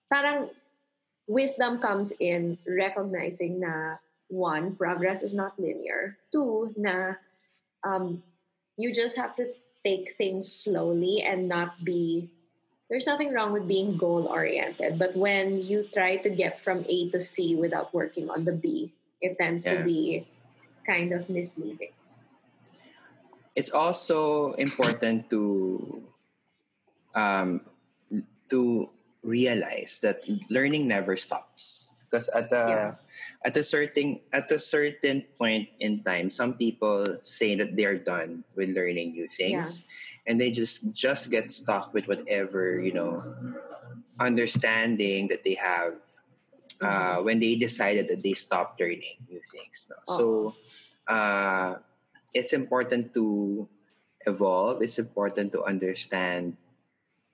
[0.07, 0.55] parang
[1.27, 3.99] wisdom comes in recognizing na
[4.31, 6.17] one, progress is not linear.
[6.31, 7.19] Two, na
[7.83, 8.23] um,
[8.79, 9.51] you just have to
[9.83, 12.31] take things slowly and not be
[12.93, 17.09] there's nothing wrong with being goal oriented but when you try to get from a
[17.09, 18.93] to c without working on the b
[19.25, 19.81] it tends yeah.
[19.81, 20.29] to be
[20.85, 21.89] kind of misleading
[23.57, 26.05] it's also important to
[27.17, 27.65] um,
[28.53, 28.89] to
[29.25, 32.93] realize that learning never stops because at a yeah.
[33.41, 38.45] at a certain at a certain point in time some people say that they're done
[38.53, 40.29] with learning new things yeah.
[40.29, 43.17] and they just just get stuck with whatever you know
[44.21, 45.97] understanding that they have
[46.85, 47.25] uh, mm-hmm.
[47.25, 49.97] when they decided that they stopped learning new things no?
[49.97, 50.13] oh.
[50.13, 50.29] so
[51.09, 51.81] uh,
[52.37, 53.65] it's important to
[54.29, 56.61] evolve it's important to understand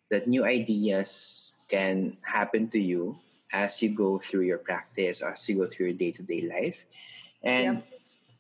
[0.08, 3.18] that new ideas can happen to you
[3.52, 6.84] as you go through your practice, as you go through your day to day life.
[7.42, 7.88] And yep.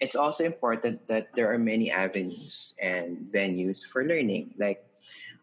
[0.00, 4.54] it's also important that there are many avenues and venues for learning.
[4.58, 4.84] Like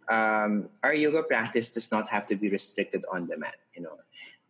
[0.09, 3.55] um, our yoga practice does not have to be restricted on the mat.
[3.75, 3.97] You know,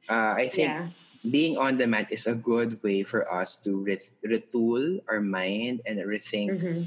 [0.10, 0.88] uh, I think yeah.
[1.30, 5.82] being on the mat is a good way for us to re- retool our mind
[5.86, 6.84] and rethink mm-hmm.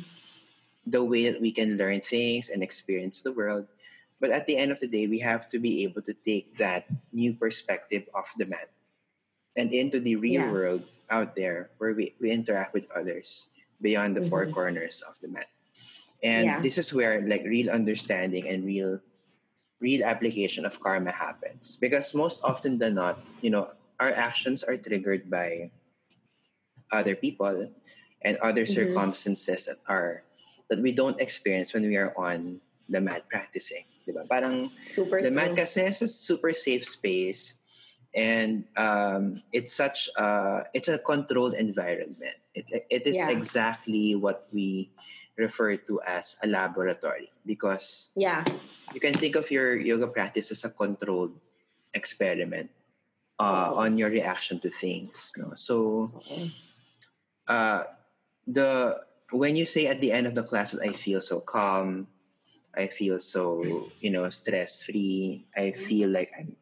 [0.86, 3.66] the way that we can learn things and experience the world.
[4.20, 6.86] But at the end of the day, we have to be able to take that
[7.12, 8.70] new perspective off the mat
[9.56, 10.50] and into the real yeah.
[10.50, 13.48] world out there where we, we interact with others
[13.80, 14.30] beyond the mm-hmm.
[14.30, 15.48] four corners of the mat.
[16.22, 16.60] And yeah.
[16.60, 19.00] this is where like real understanding and real
[19.80, 21.76] real application of karma happens.
[21.76, 25.70] Because most often than not, you know, our actions are triggered by
[26.90, 27.70] other people
[28.22, 28.94] and other mm-hmm.
[28.94, 30.22] circumstances that are
[30.70, 33.84] that we don't experience when we are on the mat practicing.
[34.08, 34.24] Diba?
[34.28, 37.60] Parang super the mat kasi is a super safe space
[38.16, 42.40] and um, it's such a, it's a controlled environment.
[42.54, 43.28] It, it is yeah.
[43.28, 44.90] exactly what we
[45.36, 48.42] refer to as a laboratory because yeah
[48.92, 51.38] you can think of your yoga practice as a controlled
[51.94, 52.70] experiment
[53.38, 53.86] uh, oh.
[53.86, 55.32] on your reaction to things.
[55.36, 55.52] No?
[55.54, 56.12] So
[57.46, 57.84] uh,
[58.46, 62.08] the when you say at the end of the class that I feel so calm,
[62.78, 65.44] I feel so, you know, stress free.
[65.56, 66.54] I feel like I'm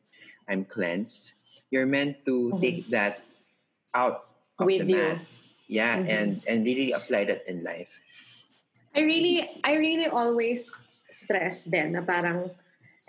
[0.48, 1.36] I'm cleansed.
[1.68, 2.60] You're meant to mm-hmm.
[2.64, 3.20] take that
[3.92, 5.20] out of With the mat.
[5.68, 6.08] Yeah, mm-hmm.
[6.08, 7.92] and and really apply that in life.
[8.96, 10.72] I really I really always
[11.12, 12.50] stress then na parang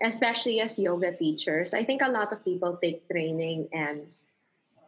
[0.01, 4.05] especially as yoga teachers, I think a lot of people take training and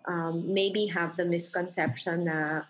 [0.05, 2.69] um, maybe have the misconception na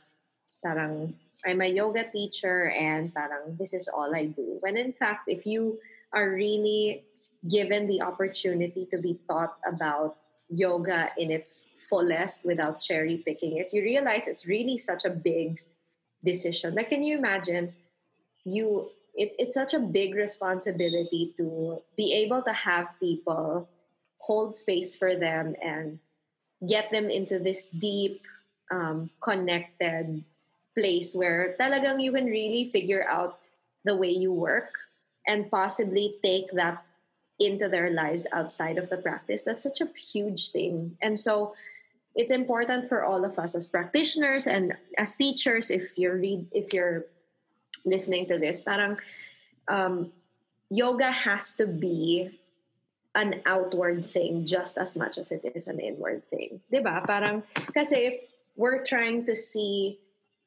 [0.64, 4.58] parang I'm a yoga teacher and parang this is all I do.
[4.60, 5.80] When in fact, if you
[6.14, 7.04] are really
[7.48, 10.18] given the opportunity to be taught about
[10.50, 15.60] yoga in its fullest without cherry picking it, you realize it's really such a big
[16.24, 16.76] decision.
[16.76, 17.74] Like, can you imagine
[18.44, 18.90] you?
[19.16, 23.68] It, it's such a big responsibility to be able to have people
[24.20, 26.00] hold space for them and
[26.68, 28.22] get them into this deep,
[28.72, 30.24] um, connected
[30.80, 33.44] place where talagang you can really figure out
[33.84, 34.80] the way you work
[35.28, 36.84] and possibly take that
[37.40, 39.44] into their lives outside of the practice.
[39.44, 40.96] That's such a huge thing.
[41.02, 41.56] And so
[42.16, 46.74] it's important for all of us as practitioners and as teachers if you're read if
[46.74, 47.06] you're
[47.86, 48.98] listening to this parang
[49.70, 50.12] um,
[50.70, 52.40] yoga has to be
[53.16, 56.62] an outward thing just as much as it is an inward thing.
[56.72, 57.06] Diba?
[57.06, 58.16] Parang, kasi if
[58.56, 59.98] we're trying to see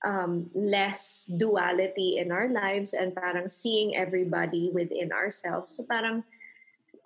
[0.05, 6.25] um, less duality in our lives and parang seeing everybody within ourselves, so parang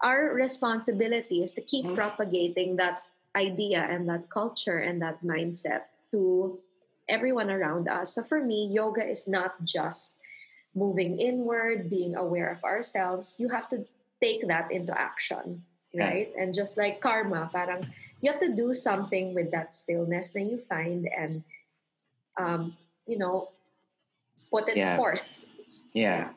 [0.02, 1.94] our responsibility is to keep mm.
[1.94, 3.02] propagating that
[3.34, 6.58] idea and that culture and that mindset to
[7.08, 8.14] everyone around us.
[8.14, 10.18] So for me, yoga is not just
[10.74, 13.36] moving inward, being aware of ourselves.
[13.38, 13.84] You have to
[14.20, 16.32] take that into action, right?
[16.34, 16.42] Yeah.
[16.42, 17.86] And just like karma, parang
[18.20, 21.44] you have to do something with that stillness that you find and
[22.36, 22.76] um,
[23.06, 23.52] you know,
[24.50, 24.96] put it yeah.
[24.96, 25.40] forth.
[25.94, 26.30] Yeah.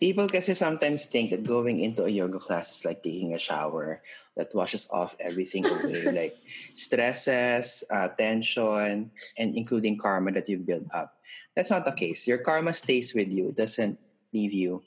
[0.00, 4.00] People kasi sometimes think that going into a yoga class is like taking a shower
[4.36, 6.36] that washes off everything away, like
[6.74, 11.18] stresses, uh, tension, and including karma that you build up.
[11.54, 12.26] That's not the case.
[12.26, 13.98] Your karma stays with you, doesn't
[14.32, 14.82] leave you.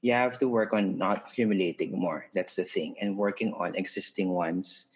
[0.00, 2.26] You have to work on not accumulating more.
[2.34, 4.86] That's the thing, and working on existing ones.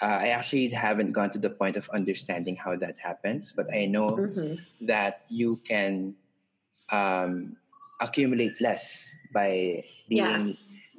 [0.00, 3.86] Uh, I actually haven't gone to the point of understanding how that happens, but I
[3.86, 4.86] know mm-hmm.
[4.86, 6.14] that you can
[6.90, 7.56] um,
[8.00, 10.52] accumulate less by being yeah.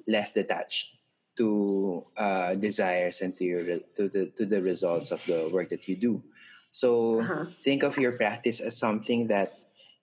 [0.08, 0.96] less detached
[1.38, 3.64] to uh, desires and to your
[3.98, 6.24] to the to the results of the work that you do.
[6.72, 7.46] So uh-huh.
[7.64, 9.50] think of your practice as something that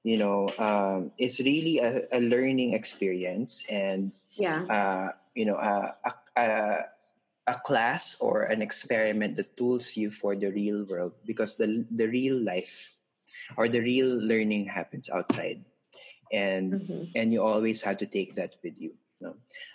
[0.02, 5.94] you know um, is really a, a, learning experience and yeah uh, you know a,
[6.04, 6.84] a, a
[7.54, 12.38] class or an experiment that tools you for the real world because the the real
[12.38, 12.96] life
[13.56, 15.64] or the real learning happens outside
[16.32, 17.04] and mm-hmm.
[17.14, 19.34] and you always have to take that with you, you know?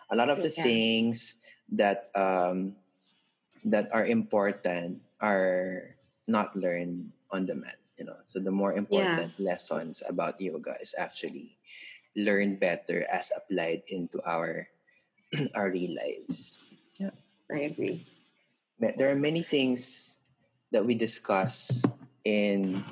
[0.09, 0.63] a lot of the yeah.
[0.63, 1.37] things
[1.71, 2.75] that um,
[3.65, 5.95] that are important are
[6.27, 9.45] not learned on the mat you know so the more important yeah.
[9.45, 11.57] lessons about yoga is actually
[12.15, 14.67] learned better as applied into our
[15.55, 16.59] our real lives
[16.99, 17.15] yeah
[17.51, 18.05] i agree
[18.79, 20.19] there are many things
[20.71, 21.83] that we discuss
[22.23, 22.83] in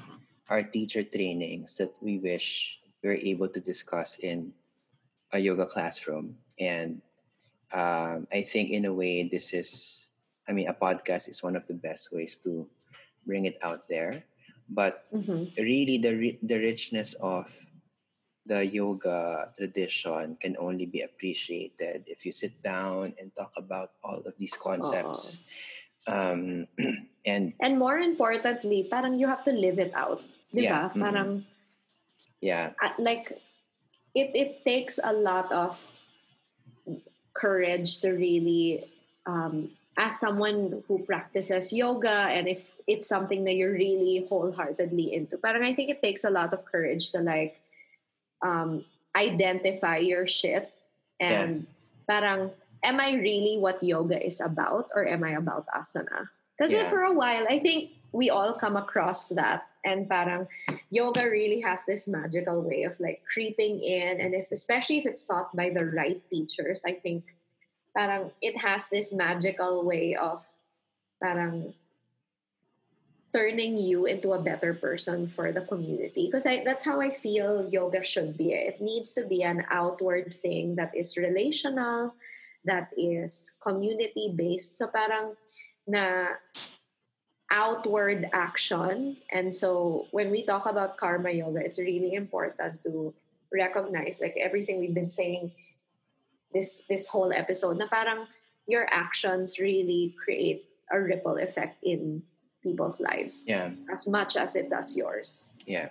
[0.50, 4.54] our teacher trainings that we wish we were able to discuss in
[5.32, 6.38] a yoga classroom.
[6.60, 7.02] And
[7.74, 10.10] um, I think, in a way, this is,
[10.48, 12.70] I mean, a podcast is one of the best ways to
[13.26, 14.24] bring it out there.
[14.70, 15.52] But mm-hmm.
[15.58, 17.52] really, the, the richness of
[18.46, 24.20] the yoga tradition can only be appreciated if you sit down and talk about all
[24.26, 25.42] of these concepts.
[26.08, 26.68] Um,
[27.26, 30.20] and and more importantly, parang you have to live it out.
[30.52, 30.68] Diba?
[30.68, 31.02] Yeah, mm-hmm.
[31.02, 31.46] Parang
[32.44, 33.40] yeah uh, like
[34.12, 35.80] it it takes a lot of
[37.32, 38.84] courage to really
[39.26, 45.40] um, as someone who practices yoga and if it's something that you're really wholeheartedly into
[45.40, 47.63] but i think it takes a lot of courage to like
[48.44, 48.86] um,
[49.16, 50.72] identify your shit
[51.20, 52.10] and yeah.
[52.10, 52.52] parang
[52.84, 56.90] am i really what yoga is about or am i about asana because yeah.
[56.90, 60.48] for a while i think we all come across that and parang
[60.90, 65.26] yoga really has this magical way of like creeping in and if especially if it's
[65.26, 67.24] taught by the right teachers i think
[67.96, 70.42] parang it has this magical way of
[71.22, 71.74] parang
[73.34, 76.30] turning you into a better person for the community.
[76.30, 78.54] Because that's how i feel yoga should be.
[78.54, 82.14] It needs to be an outward thing that is relational
[82.66, 85.36] that is community based so parang
[85.84, 86.40] na
[87.52, 89.18] outward action.
[89.32, 93.14] And so when we talk about karma yoga, it's really important to
[93.54, 95.52] recognize like everything we've been saying
[96.54, 98.26] this this whole episode na parang
[98.66, 102.26] your actions really create a ripple effect in
[102.64, 103.72] people's lives yeah.
[103.92, 105.52] as much as it does yours.
[105.68, 105.90] Yeah.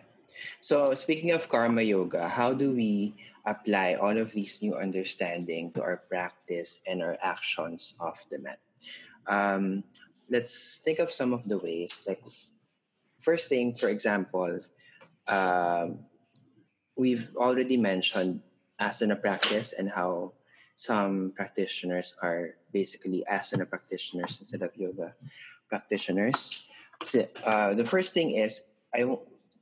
[0.60, 3.14] So speaking of karma yoga, how do we
[3.44, 8.58] apply all of these new understanding to our practice and our actions of the mat?
[9.26, 9.84] Um,
[10.28, 12.02] let's think of some of the ways.
[12.06, 12.22] Like,
[13.20, 14.60] first thing, for example,
[15.28, 16.00] um,
[16.96, 18.40] we've already mentioned
[18.80, 20.32] asana practice and how
[20.74, 25.14] some practitioners are basically asana practitioners instead of yoga
[25.72, 26.68] practitioners.
[27.00, 28.60] The, uh, the first thing is
[28.92, 29.08] I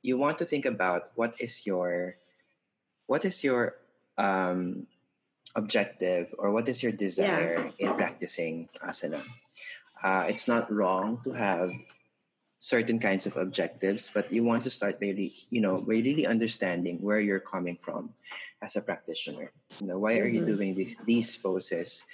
[0.02, 2.18] you want to think about what is your
[3.06, 3.78] what is your
[4.18, 4.90] um,
[5.54, 7.86] objective or what is your desire yeah.
[7.86, 9.22] in practicing asana
[10.02, 11.72] uh, it's not wrong to have
[12.60, 16.26] certain kinds of objectives, but you want to start by re- you know by really
[16.26, 18.12] understanding where you're coming from
[18.62, 19.52] as a practitioner.
[19.80, 20.56] You know, why are you mm-hmm.
[20.56, 22.04] doing these these poses?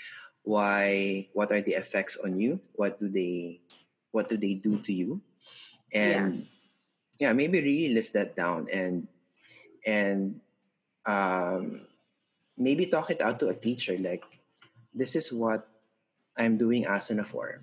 [0.42, 1.28] Why?
[1.34, 2.61] What are the effects on you?
[2.74, 3.61] What do they
[4.11, 5.20] What do they do to you?
[5.92, 6.46] And
[7.18, 9.09] yeah, yeah maybe really list that down and
[9.86, 10.40] and
[11.07, 11.86] um,
[12.59, 14.24] maybe talk it out to a teacher like
[14.92, 15.68] this is what
[16.36, 17.62] I'm doing asana for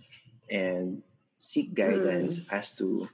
[0.49, 1.03] and
[1.37, 2.53] seek guidance mm.
[2.53, 3.09] as to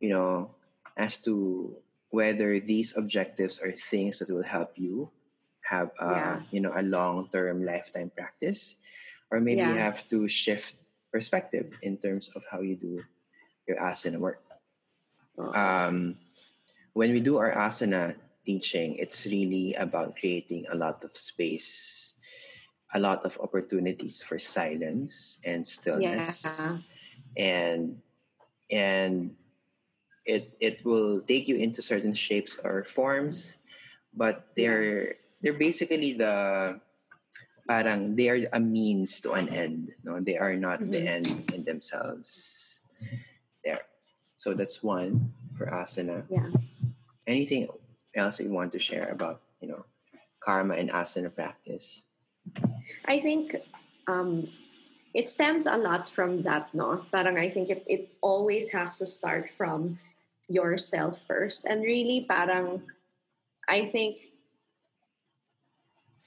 [0.00, 0.54] you know
[0.96, 1.76] as to
[2.10, 5.10] whether these objectives are things that will help you
[5.68, 6.40] have a yeah.
[6.50, 8.76] you know a long-term lifetime practice
[9.30, 9.72] or maybe yeah.
[9.72, 10.76] you have to shift
[11.16, 13.00] perspective in terms of how you do
[13.64, 14.44] your asana work
[15.40, 15.52] oh.
[15.56, 16.20] um,
[16.96, 22.14] when we do our asana teaching, it's really about creating a lot of space,
[22.94, 26.46] a lot of opportunities for silence and stillness.
[26.46, 26.78] Yeah.
[27.36, 28.00] And
[28.72, 29.36] and
[30.24, 33.58] it it will take you into certain shapes or forms,
[34.14, 36.80] but they're they're basically the
[37.66, 39.92] parang they are a means to an end.
[40.04, 40.90] No, they are not mm-hmm.
[40.90, 42.80] the end in themselves.
[43.64, 43.82] There.
[44.36, 46.24] So that's one for asana.
[46.30, 46.50] Yeah.
[47.26, 47.68] Anything
[48.14, 49.84] else you want to share about you know
[50.40, 52.06] karma and asana practice?
[53.04, 53.56] I think
[54.06, 54.48] um,
[55.14, 57.04] it stems a lot from that, no?
[57.10, 59.98] Parang I think it, it always has to start from
[60.48, 61.64] yourself first.
[61.64, 62.82] And really, parang,
[63.68, 64.28] I think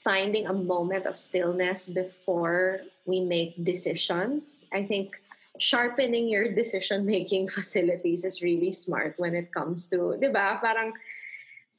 [0.04, 5.20] finding a moment of stillness before we make decisions, I think
[5.60, 10.60] sharpening your decision making facilities is really smart when it comes to, di ba?
[10.64, 10.94] Parang,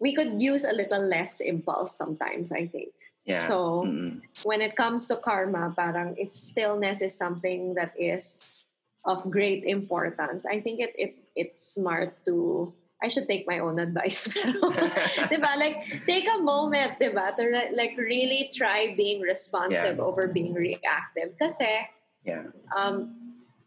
[0.01, 2.93] we could use a little less impulse sometimes, I think.
[3.25, 3.47] Yeah.
[3.49, 4.21] So mm-hmm.
[4.43, 8.65] when it comes to karma, parang if stillness is something that is
[9.05, 13.79] of great importance, I think it it it's smart to I should take my own
[13.79, 14.29] advice.
[15.33, 15.53] diba?
[15.57, 17.35] Like, take a moment, diba?
[17.37, 17.45] To
[17.75, 20.05] like really try being responsive yeah.
[20.05, 21.33] over being reactive.
[21.39, 21.89] Kasi,
[22.25, 22.53] yeah.
[22.77, 23.17] um,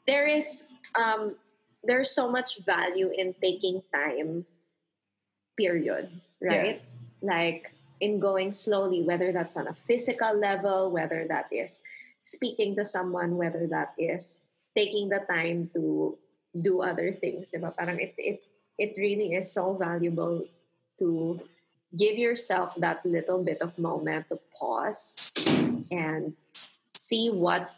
[0.05, 1.35] there is, um,
[1.83, 4.45] there's so much value in taking time
[5.57, 6.09] period,
[6.41, 6.81] right?
[6.81, 7.33] Yeah.
[7.33, 11.81] Like in going slowly, whether that's on a physical level, whether that is
[12.19, 16.17] speaking to someone, whether that is taking the time to
[16.61, 17.75] do other things, diba?
[17.75, 18.43] Parang it, it,
[18.77, 20.45] it really is so valuable
[20.99, 21.39] to
[21.95, 25.33] give yourself that little bit of moment to pause
[25.91, 26.33] and
[26.95, 27.71] see what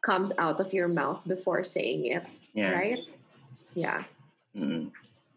[0.00, 2.72] comes out of your mouth before saying it, yeah.
[2.72, 2.98] right?
[3.74, 4.04] Yeah.
[4.56, 4.88] Mm-hmm.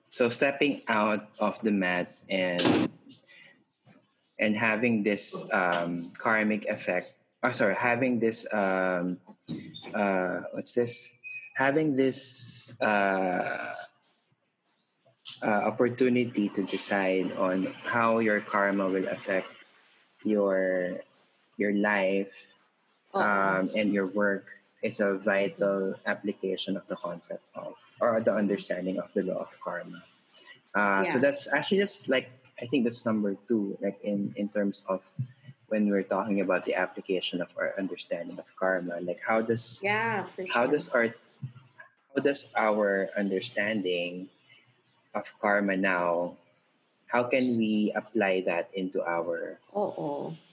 [0.10, 2.90] So stepping out of the mat and
[4.38, 7.14] and having this um, karmic effect.
[7.44, 9.18] Oh, sorry, having this um,
[9.94, 11.12] uh, what's this?
[11.56, 13.74] Having this uh,
[15.44, 19.50] uh, opportunity to decide on how your karma will affect
[20.24, 21.02] your
[21.58, 22.56] your life
[23.14, 23.22] oh.
[23.22, 28.98] um, and your work is a vital application of the concept of or the understanding
[28.98, 30.04] of the law of karma.
[30.74, 31.14] Uh, yeah.
[31.14, 32.30] So that's actually that's like
[32.62, 35.02] I think that's number two, like in in terms of
[35.68, 40.26] when we're talking about the application of our understanding of karma, like how does yeah
[40.54, 41.14] how does our
[42.16, 44.30] how does our understanding
[45.14, 46.38] of karma now
[47.12, 49.60] how can we apply that into our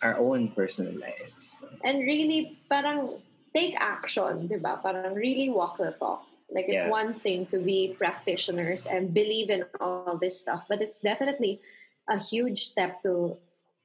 [0.03, 3.23] our own personal lives and really parang
[3.55, 4.79] take action, di ba?
[4.83, 6.27] Parang really walk the talk.
[6.51, 6.91] Like it's yeah.
[6.91, 11.61] one thing to be practitioners and believe in all this stuff, but it's definitely
[12.09, 13.37] a huge step to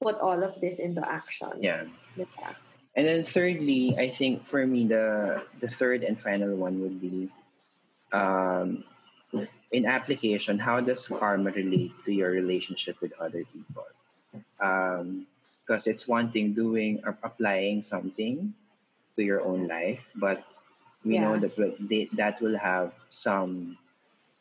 [0.01, 1.59] put all of this into action.
[1.59, 1.83] Yeah.
[2.95, 7.27] And then thirdly, I think for me the the third and final one would be
[8.15, 8.85] um,
[9.73, 13.89] in application, how does karma relate to your relationship with other people?
[14.55, 18.53] Because um, it's one thing doing or applying something
[19.17, 20.45] to your own life, but
[21.03, 21.21] we yeah.
[21.25, 23.77] know that they, that will have some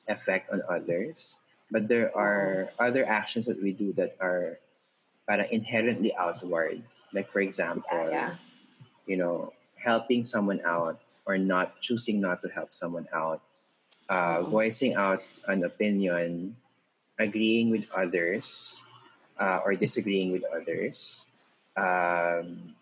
[0.07, 1.39] effect on others.
[1.71, 4.61] But there are other actions that we do that are
[5.27, 6.85] para inherently outward.
[7.13, 8.31] Like for example, yeah, yeah.
[9.07, 13.41] you know, helping someone out or not choosing not to help someone out,
[14.09, 14.51] uh, mm-hmm.
[14.51, 16.57] voicing out an opinion,
[17.19, 18.81] agreeing with others,
[19.39, 21.27] uh, or disagreeing with others.
[21.77, 22.75] Um,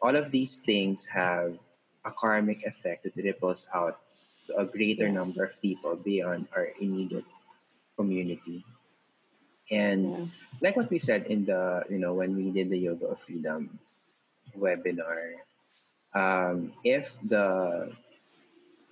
[0.00, 1.58] all of these things have
[2.04, 3.98] a karmic effect that ripples out
[4.46, 7.24] to a greater number of people beyond our immediate
[7.96, 8.64] community.
[9.70, 10.26] And yeah.
[10.60, 13.78] like what we said in the, you know, when we did the Yoga of Freedom
[14.56, 15.42] webinar,
[16.14, 17.90] um, if the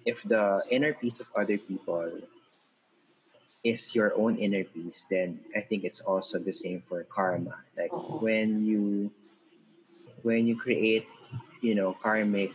[0.05, 2.12] if the inner peace of other people
[3.64, 7.64] is your own inner peace, then I think it's also the same for karma.
[7.76, 8.20] Like oh.
[8.20, 9.11] when you
[10.22, 11.09] when you create,
[11.61, 12.52] you know, karmic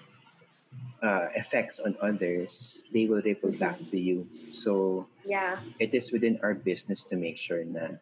[1.01, 4.29] uh, effects on others, they will ripple back to you.
[4.51, 7.99] So yeah, it is within our business to make sure that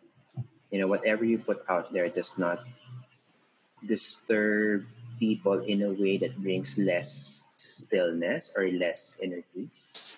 [0.69, 2.63] you know whatever you put out there does not
[3.85, 4.83] disturb
[5.19, 10.13] people in a way that brings less stillness or less inner peace.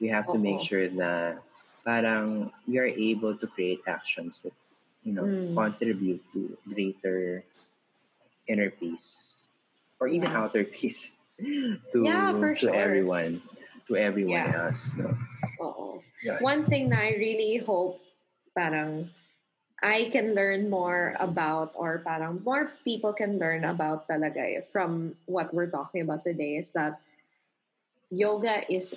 [0.00, 1.42] We have to make sure that
[1.84, 4.52] parang we are able to create actions that
[5.04, 5.54] you know mm.
[5.56, 7.44] contribute to greater
[8.48, 9.46] inner peace
[10.00, 10.40] or even yeah.
[10.40, 12.74] outer peace to yeah, to sure.
[12.74, 13.40] everyone
[13.88, 14.68] to everyone yeah.
[14.68, 14.96] else.
[14.96, 15.16] No?
[16.22, 16.36] Yeah.
[16.40, 18.00] One thing that I really hope
[18.52, 19.08] parang
[19.82, 25.16] I can learn more about or parang more people can learn about talaga eh, from
[25.24, 27.00] what we're talking about today is that
[28.10, 28.96] yoga is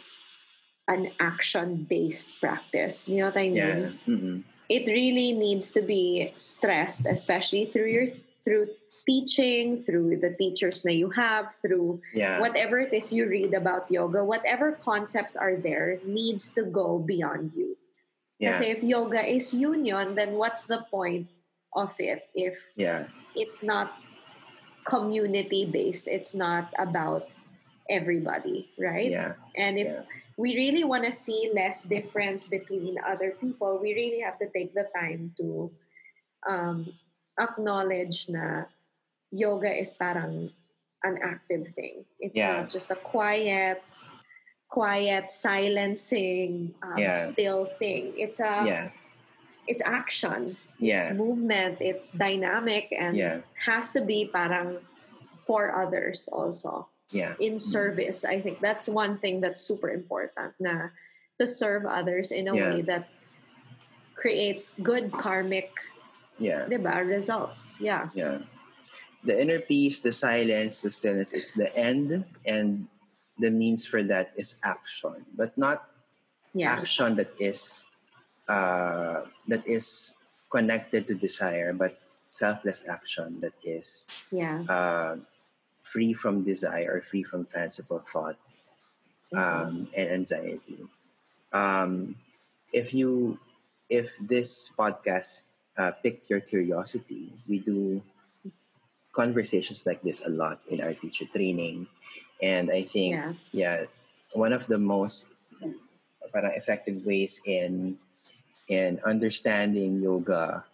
[0.88, 3.07] an action based practice.
[3.07, 3.55] You know what I mean?
[3.55, 3.89] Yeah.
[4.07, 4.38] Mm-hmm.
[4.67, 8.07] It really needs to be stressed, especially through your
[8.43, 8.67] through
[9.07, 12.39] teaching, through the teachers that you have, through yeah.
[12.39, 17.53] whatever it is you read about yoga, whatever concepts are there needs to go beyond
[17.55, 17.77] you.
[18.44, 18.52] Yeah.
[18.60, 21.32] Kasi if yoga is union, then what's the point
[21.72, 23.08] of it if yeah.
[23.36, 23.96] it's not
[24.84, 26.12] community based?
[26.12, 27.32] It's not about
[27.88, 29.10] everybody, right?
[29.10, 29.39] Yeah.
[29.56, 30.04] And if yeah.
[30.36, 34.76] we really want to see less difference between other people, we really have to take
[34.76, 35.72] the time to
[36.44, 36.91] um,
[37.39, 38.68] acknowledge na
[39.32, 40.52] yoga is parang
[41.04, 42.04] an active thing.
[42.20, 42.60] It's yeah.
[42.60, 43.84] not just a quiet,
[44.74, 47.13] quiet, silencing, um, yeah.
[47.13, 48.09] still thing.
[48.17, 48.89] It's a yeah.
[49.69, 50.57] it's action.
[50.82, 50.97] Yeah.
[50.97, 51.78] It's movement.
[51.78, 53.45] It's dynamic and yeah.
[53.69, 54.82] has to be parang
[55.38, 56.89] for others also.
[57.13, 57.38] Yeah.
[57.38, 60.57] In service, I think that's one thing that's super important.
[60.57, 60.89] Na
[61.38, 63.09] to serve others in a way that
[64.17, 65.69] creates good karmic
[66.41, 66.65] yeah.
[66.65, 67.78] diba, results.
[67.78, 68.09] Yeah.
[68.17, 68.49] Yeah
[69.24, 72.91] the inner peace, the silence, the stillness is the end, and
[73.38, 75.89] the means for that is action, but not
[76.53, 76.73] yeah.
[76.73, 77.86] action that is
[78.47, 80.13] uh, that is
[80.49, 81.97] connected to desire, but
[82.29, 84.61] selfless action that is yeah.
[84.69, 85.15] uh,
[85.81, 88.38] free from desire, free from fanciful thought
[89.34, 89.38] mm-hmm.
[89.38, 90.79] um, and anxiety.
[91.51, 92.15] Um,
[92.71, 93.39] if you
[93.89, 95.41] if this podcast
[95.77, 98.01] uh, piqued your curiosity, we do
[99.14, 101.88] conversations like this a lot in our teacher training.
[102.41, 103.86] And I think, yeah, yeah
[104.34, 105.30] one of the most
[106.34, 108.01] parang effective ways in
[108.68, 110.66] in understanding yoga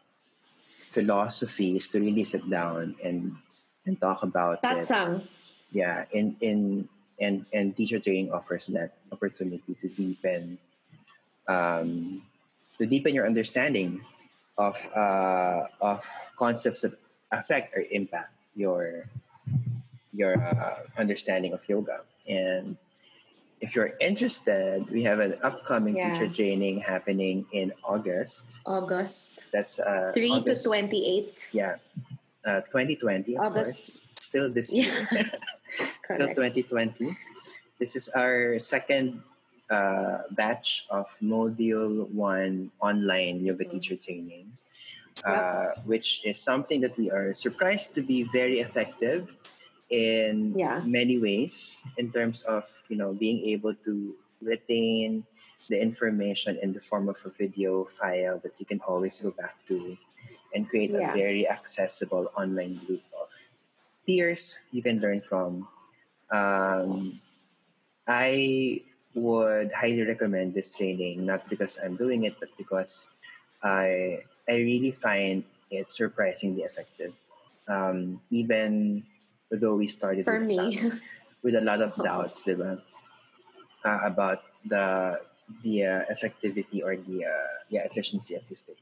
[0.90, 3.36] philosophy is to really sit down and
[3.86, 5.20] and talk about Satsang.
[5.20, 5.30] it.
[5.72, 6.88] Yeah, in in
[7.20, 10.58] and and teacher training offers that opportunity to deepen
[11.46, 12.24] um,
[12.80, 14.02] to deepen your understanding
[14.58, 16.08] of uh, of
[16.40, 16.96] concepts that
[17.32, 19.06] affect or impact your
[20.14, 22.02] your uh, understanding of yoga.
[22.28, 22.78] And
[23.62, 26.12] if you're interested, we have an upcoming yeah.
[26.12, 28.60] teacher training happening in August.
[28.66, 29.44] August.
[29.52, 31.50] That's uh, 3 August, to 28.
[31.54, 31.76] Yeah.
[32.46, 33.54] Uh, 2020, August.
[33.54, 34.08] course.
[34.20, 35.08] Still this year.
[36.04, 37.16] Still 2020.
[37.78, 39.22] This is our second
[39.70, 43.78] uh, batch of Module 1 online yoga mm-hmm.
[43.78, 44.52] teacher training
[45.26, 49.30] uh, which is something that we are surprised to be very effective
[49.90, 50.82] in yeah.
[50.86, 55.26] many ways in terms of you know being able to retain
[55.68, 59.56] the information in the form of a video file that you can always go back
[59.68, 59.98] to
[60.54, 61.12] and create yeah.
[61.12, 63.30] a very accessible online group of
[64.06, 65.68] peers you can learn from
[66.32, 67.20] um,
[68.08, 68.82] i
[69.16, 73.08] would highly recommend this training not because i'm doing it but because
[73.64, 77.14] i I really find it surprisingly effective.
[77.68, 79.04] Um, even
[79.52, 81.00] though we started for with, me that,
[81.44, 82.82] with a lot of doubts, diba?
[83.86, 85.22] Uh, about the
[85.64, 88.76] the uh, effectivity or the uh, yeah efficiency of this thing.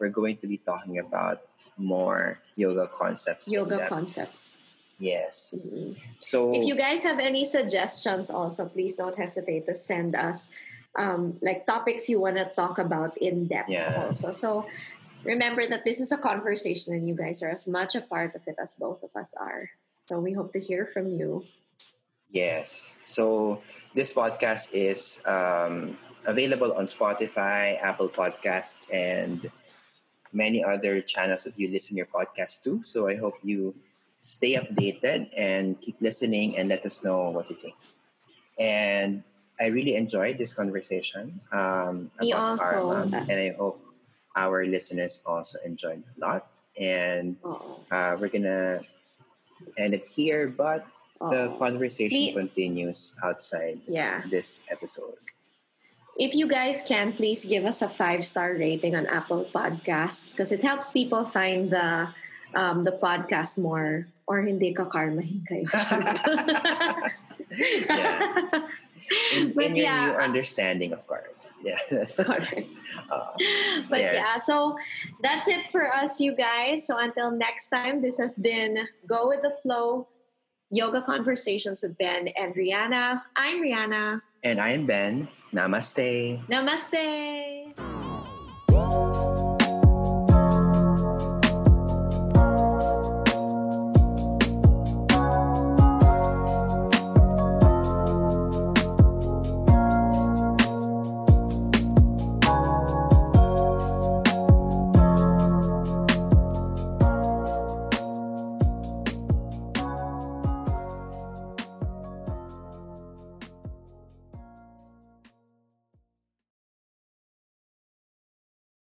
[0.01, 1.43] we're going to be talking about
[1.79, 3.49] more yoga concepts.
[3.49, 4.57] Yoga concepts.
[5.05, 5.53] Yes.
[5.53, 5.93] Mm-hmm.
[6.19, 10.49] So if you guys have any suggestions also, please don't hesitate to send us
[10.97, 14.01] um, like topics you want to talk about in depth yeah.
[14.01, 14.33] also.
[14.33, 14.65] So
[15.25, 18.41] remember that this is a conversation and you guys are as much a part of
[18.47, 19.69] it as both of us are.
[20.09, 21.45] So we hope to hear from you.
[22.33, 22.99] Yes.
[23.05, 23.61] So
[23.95, 29.53] this podcast is um, available on Spotify, Apple Podcasts, and
[30.33, 32.83] many other channels that you listen your podcast to.
[32.83, 33.75] So I hope you
[34.25, 37.77] stay updated and keep listening and let us know what you think.
[38.59, 39.23] And
[39.61, 43.85] I really enjoyed this conversation um, about also, karma, and I hope
[44.35, 46.49] our listeners also enjoyed a lot.
[46.81, 47.37] And
[47.93, 48.81] uh, we're gonna
[49.77, 50.89] end it here, but
[51.21, 54.25] the conversation continues outside yeah.
[54.29, 55.21] this episode.
[56.17, 60.51] If you guys can, please give us a five star rating on Apple Podcasts because
[60.51, 62.09] it helps people find the
[62.55, 65.69] um, the podcast more or hindi ka karmahin kayo.
[67.53, 68.69] yeah.
[69.37, 71.29] In, but in your yeah, new understanding of karma.
[71.65, 72.69] Yeah, that's correct.
[73.11, 73.35] Uh,
[73.91, 74.13] but yeah.
[74.13, 74.79] yeah, so
[75.21, 76.87] that's it for us, you guys.
[76.87, 80.07] So until next time, this has been Go with the Flow
[80.71, 83.23] Yoga Conversations with Ben and Rihanna.
[83.35, 84.23] I'm Rihanna.
[84.45, 85.27] And I'm Ben.
[85.53, 86.47] Namaste.
[86.47, 87.94] Namaste.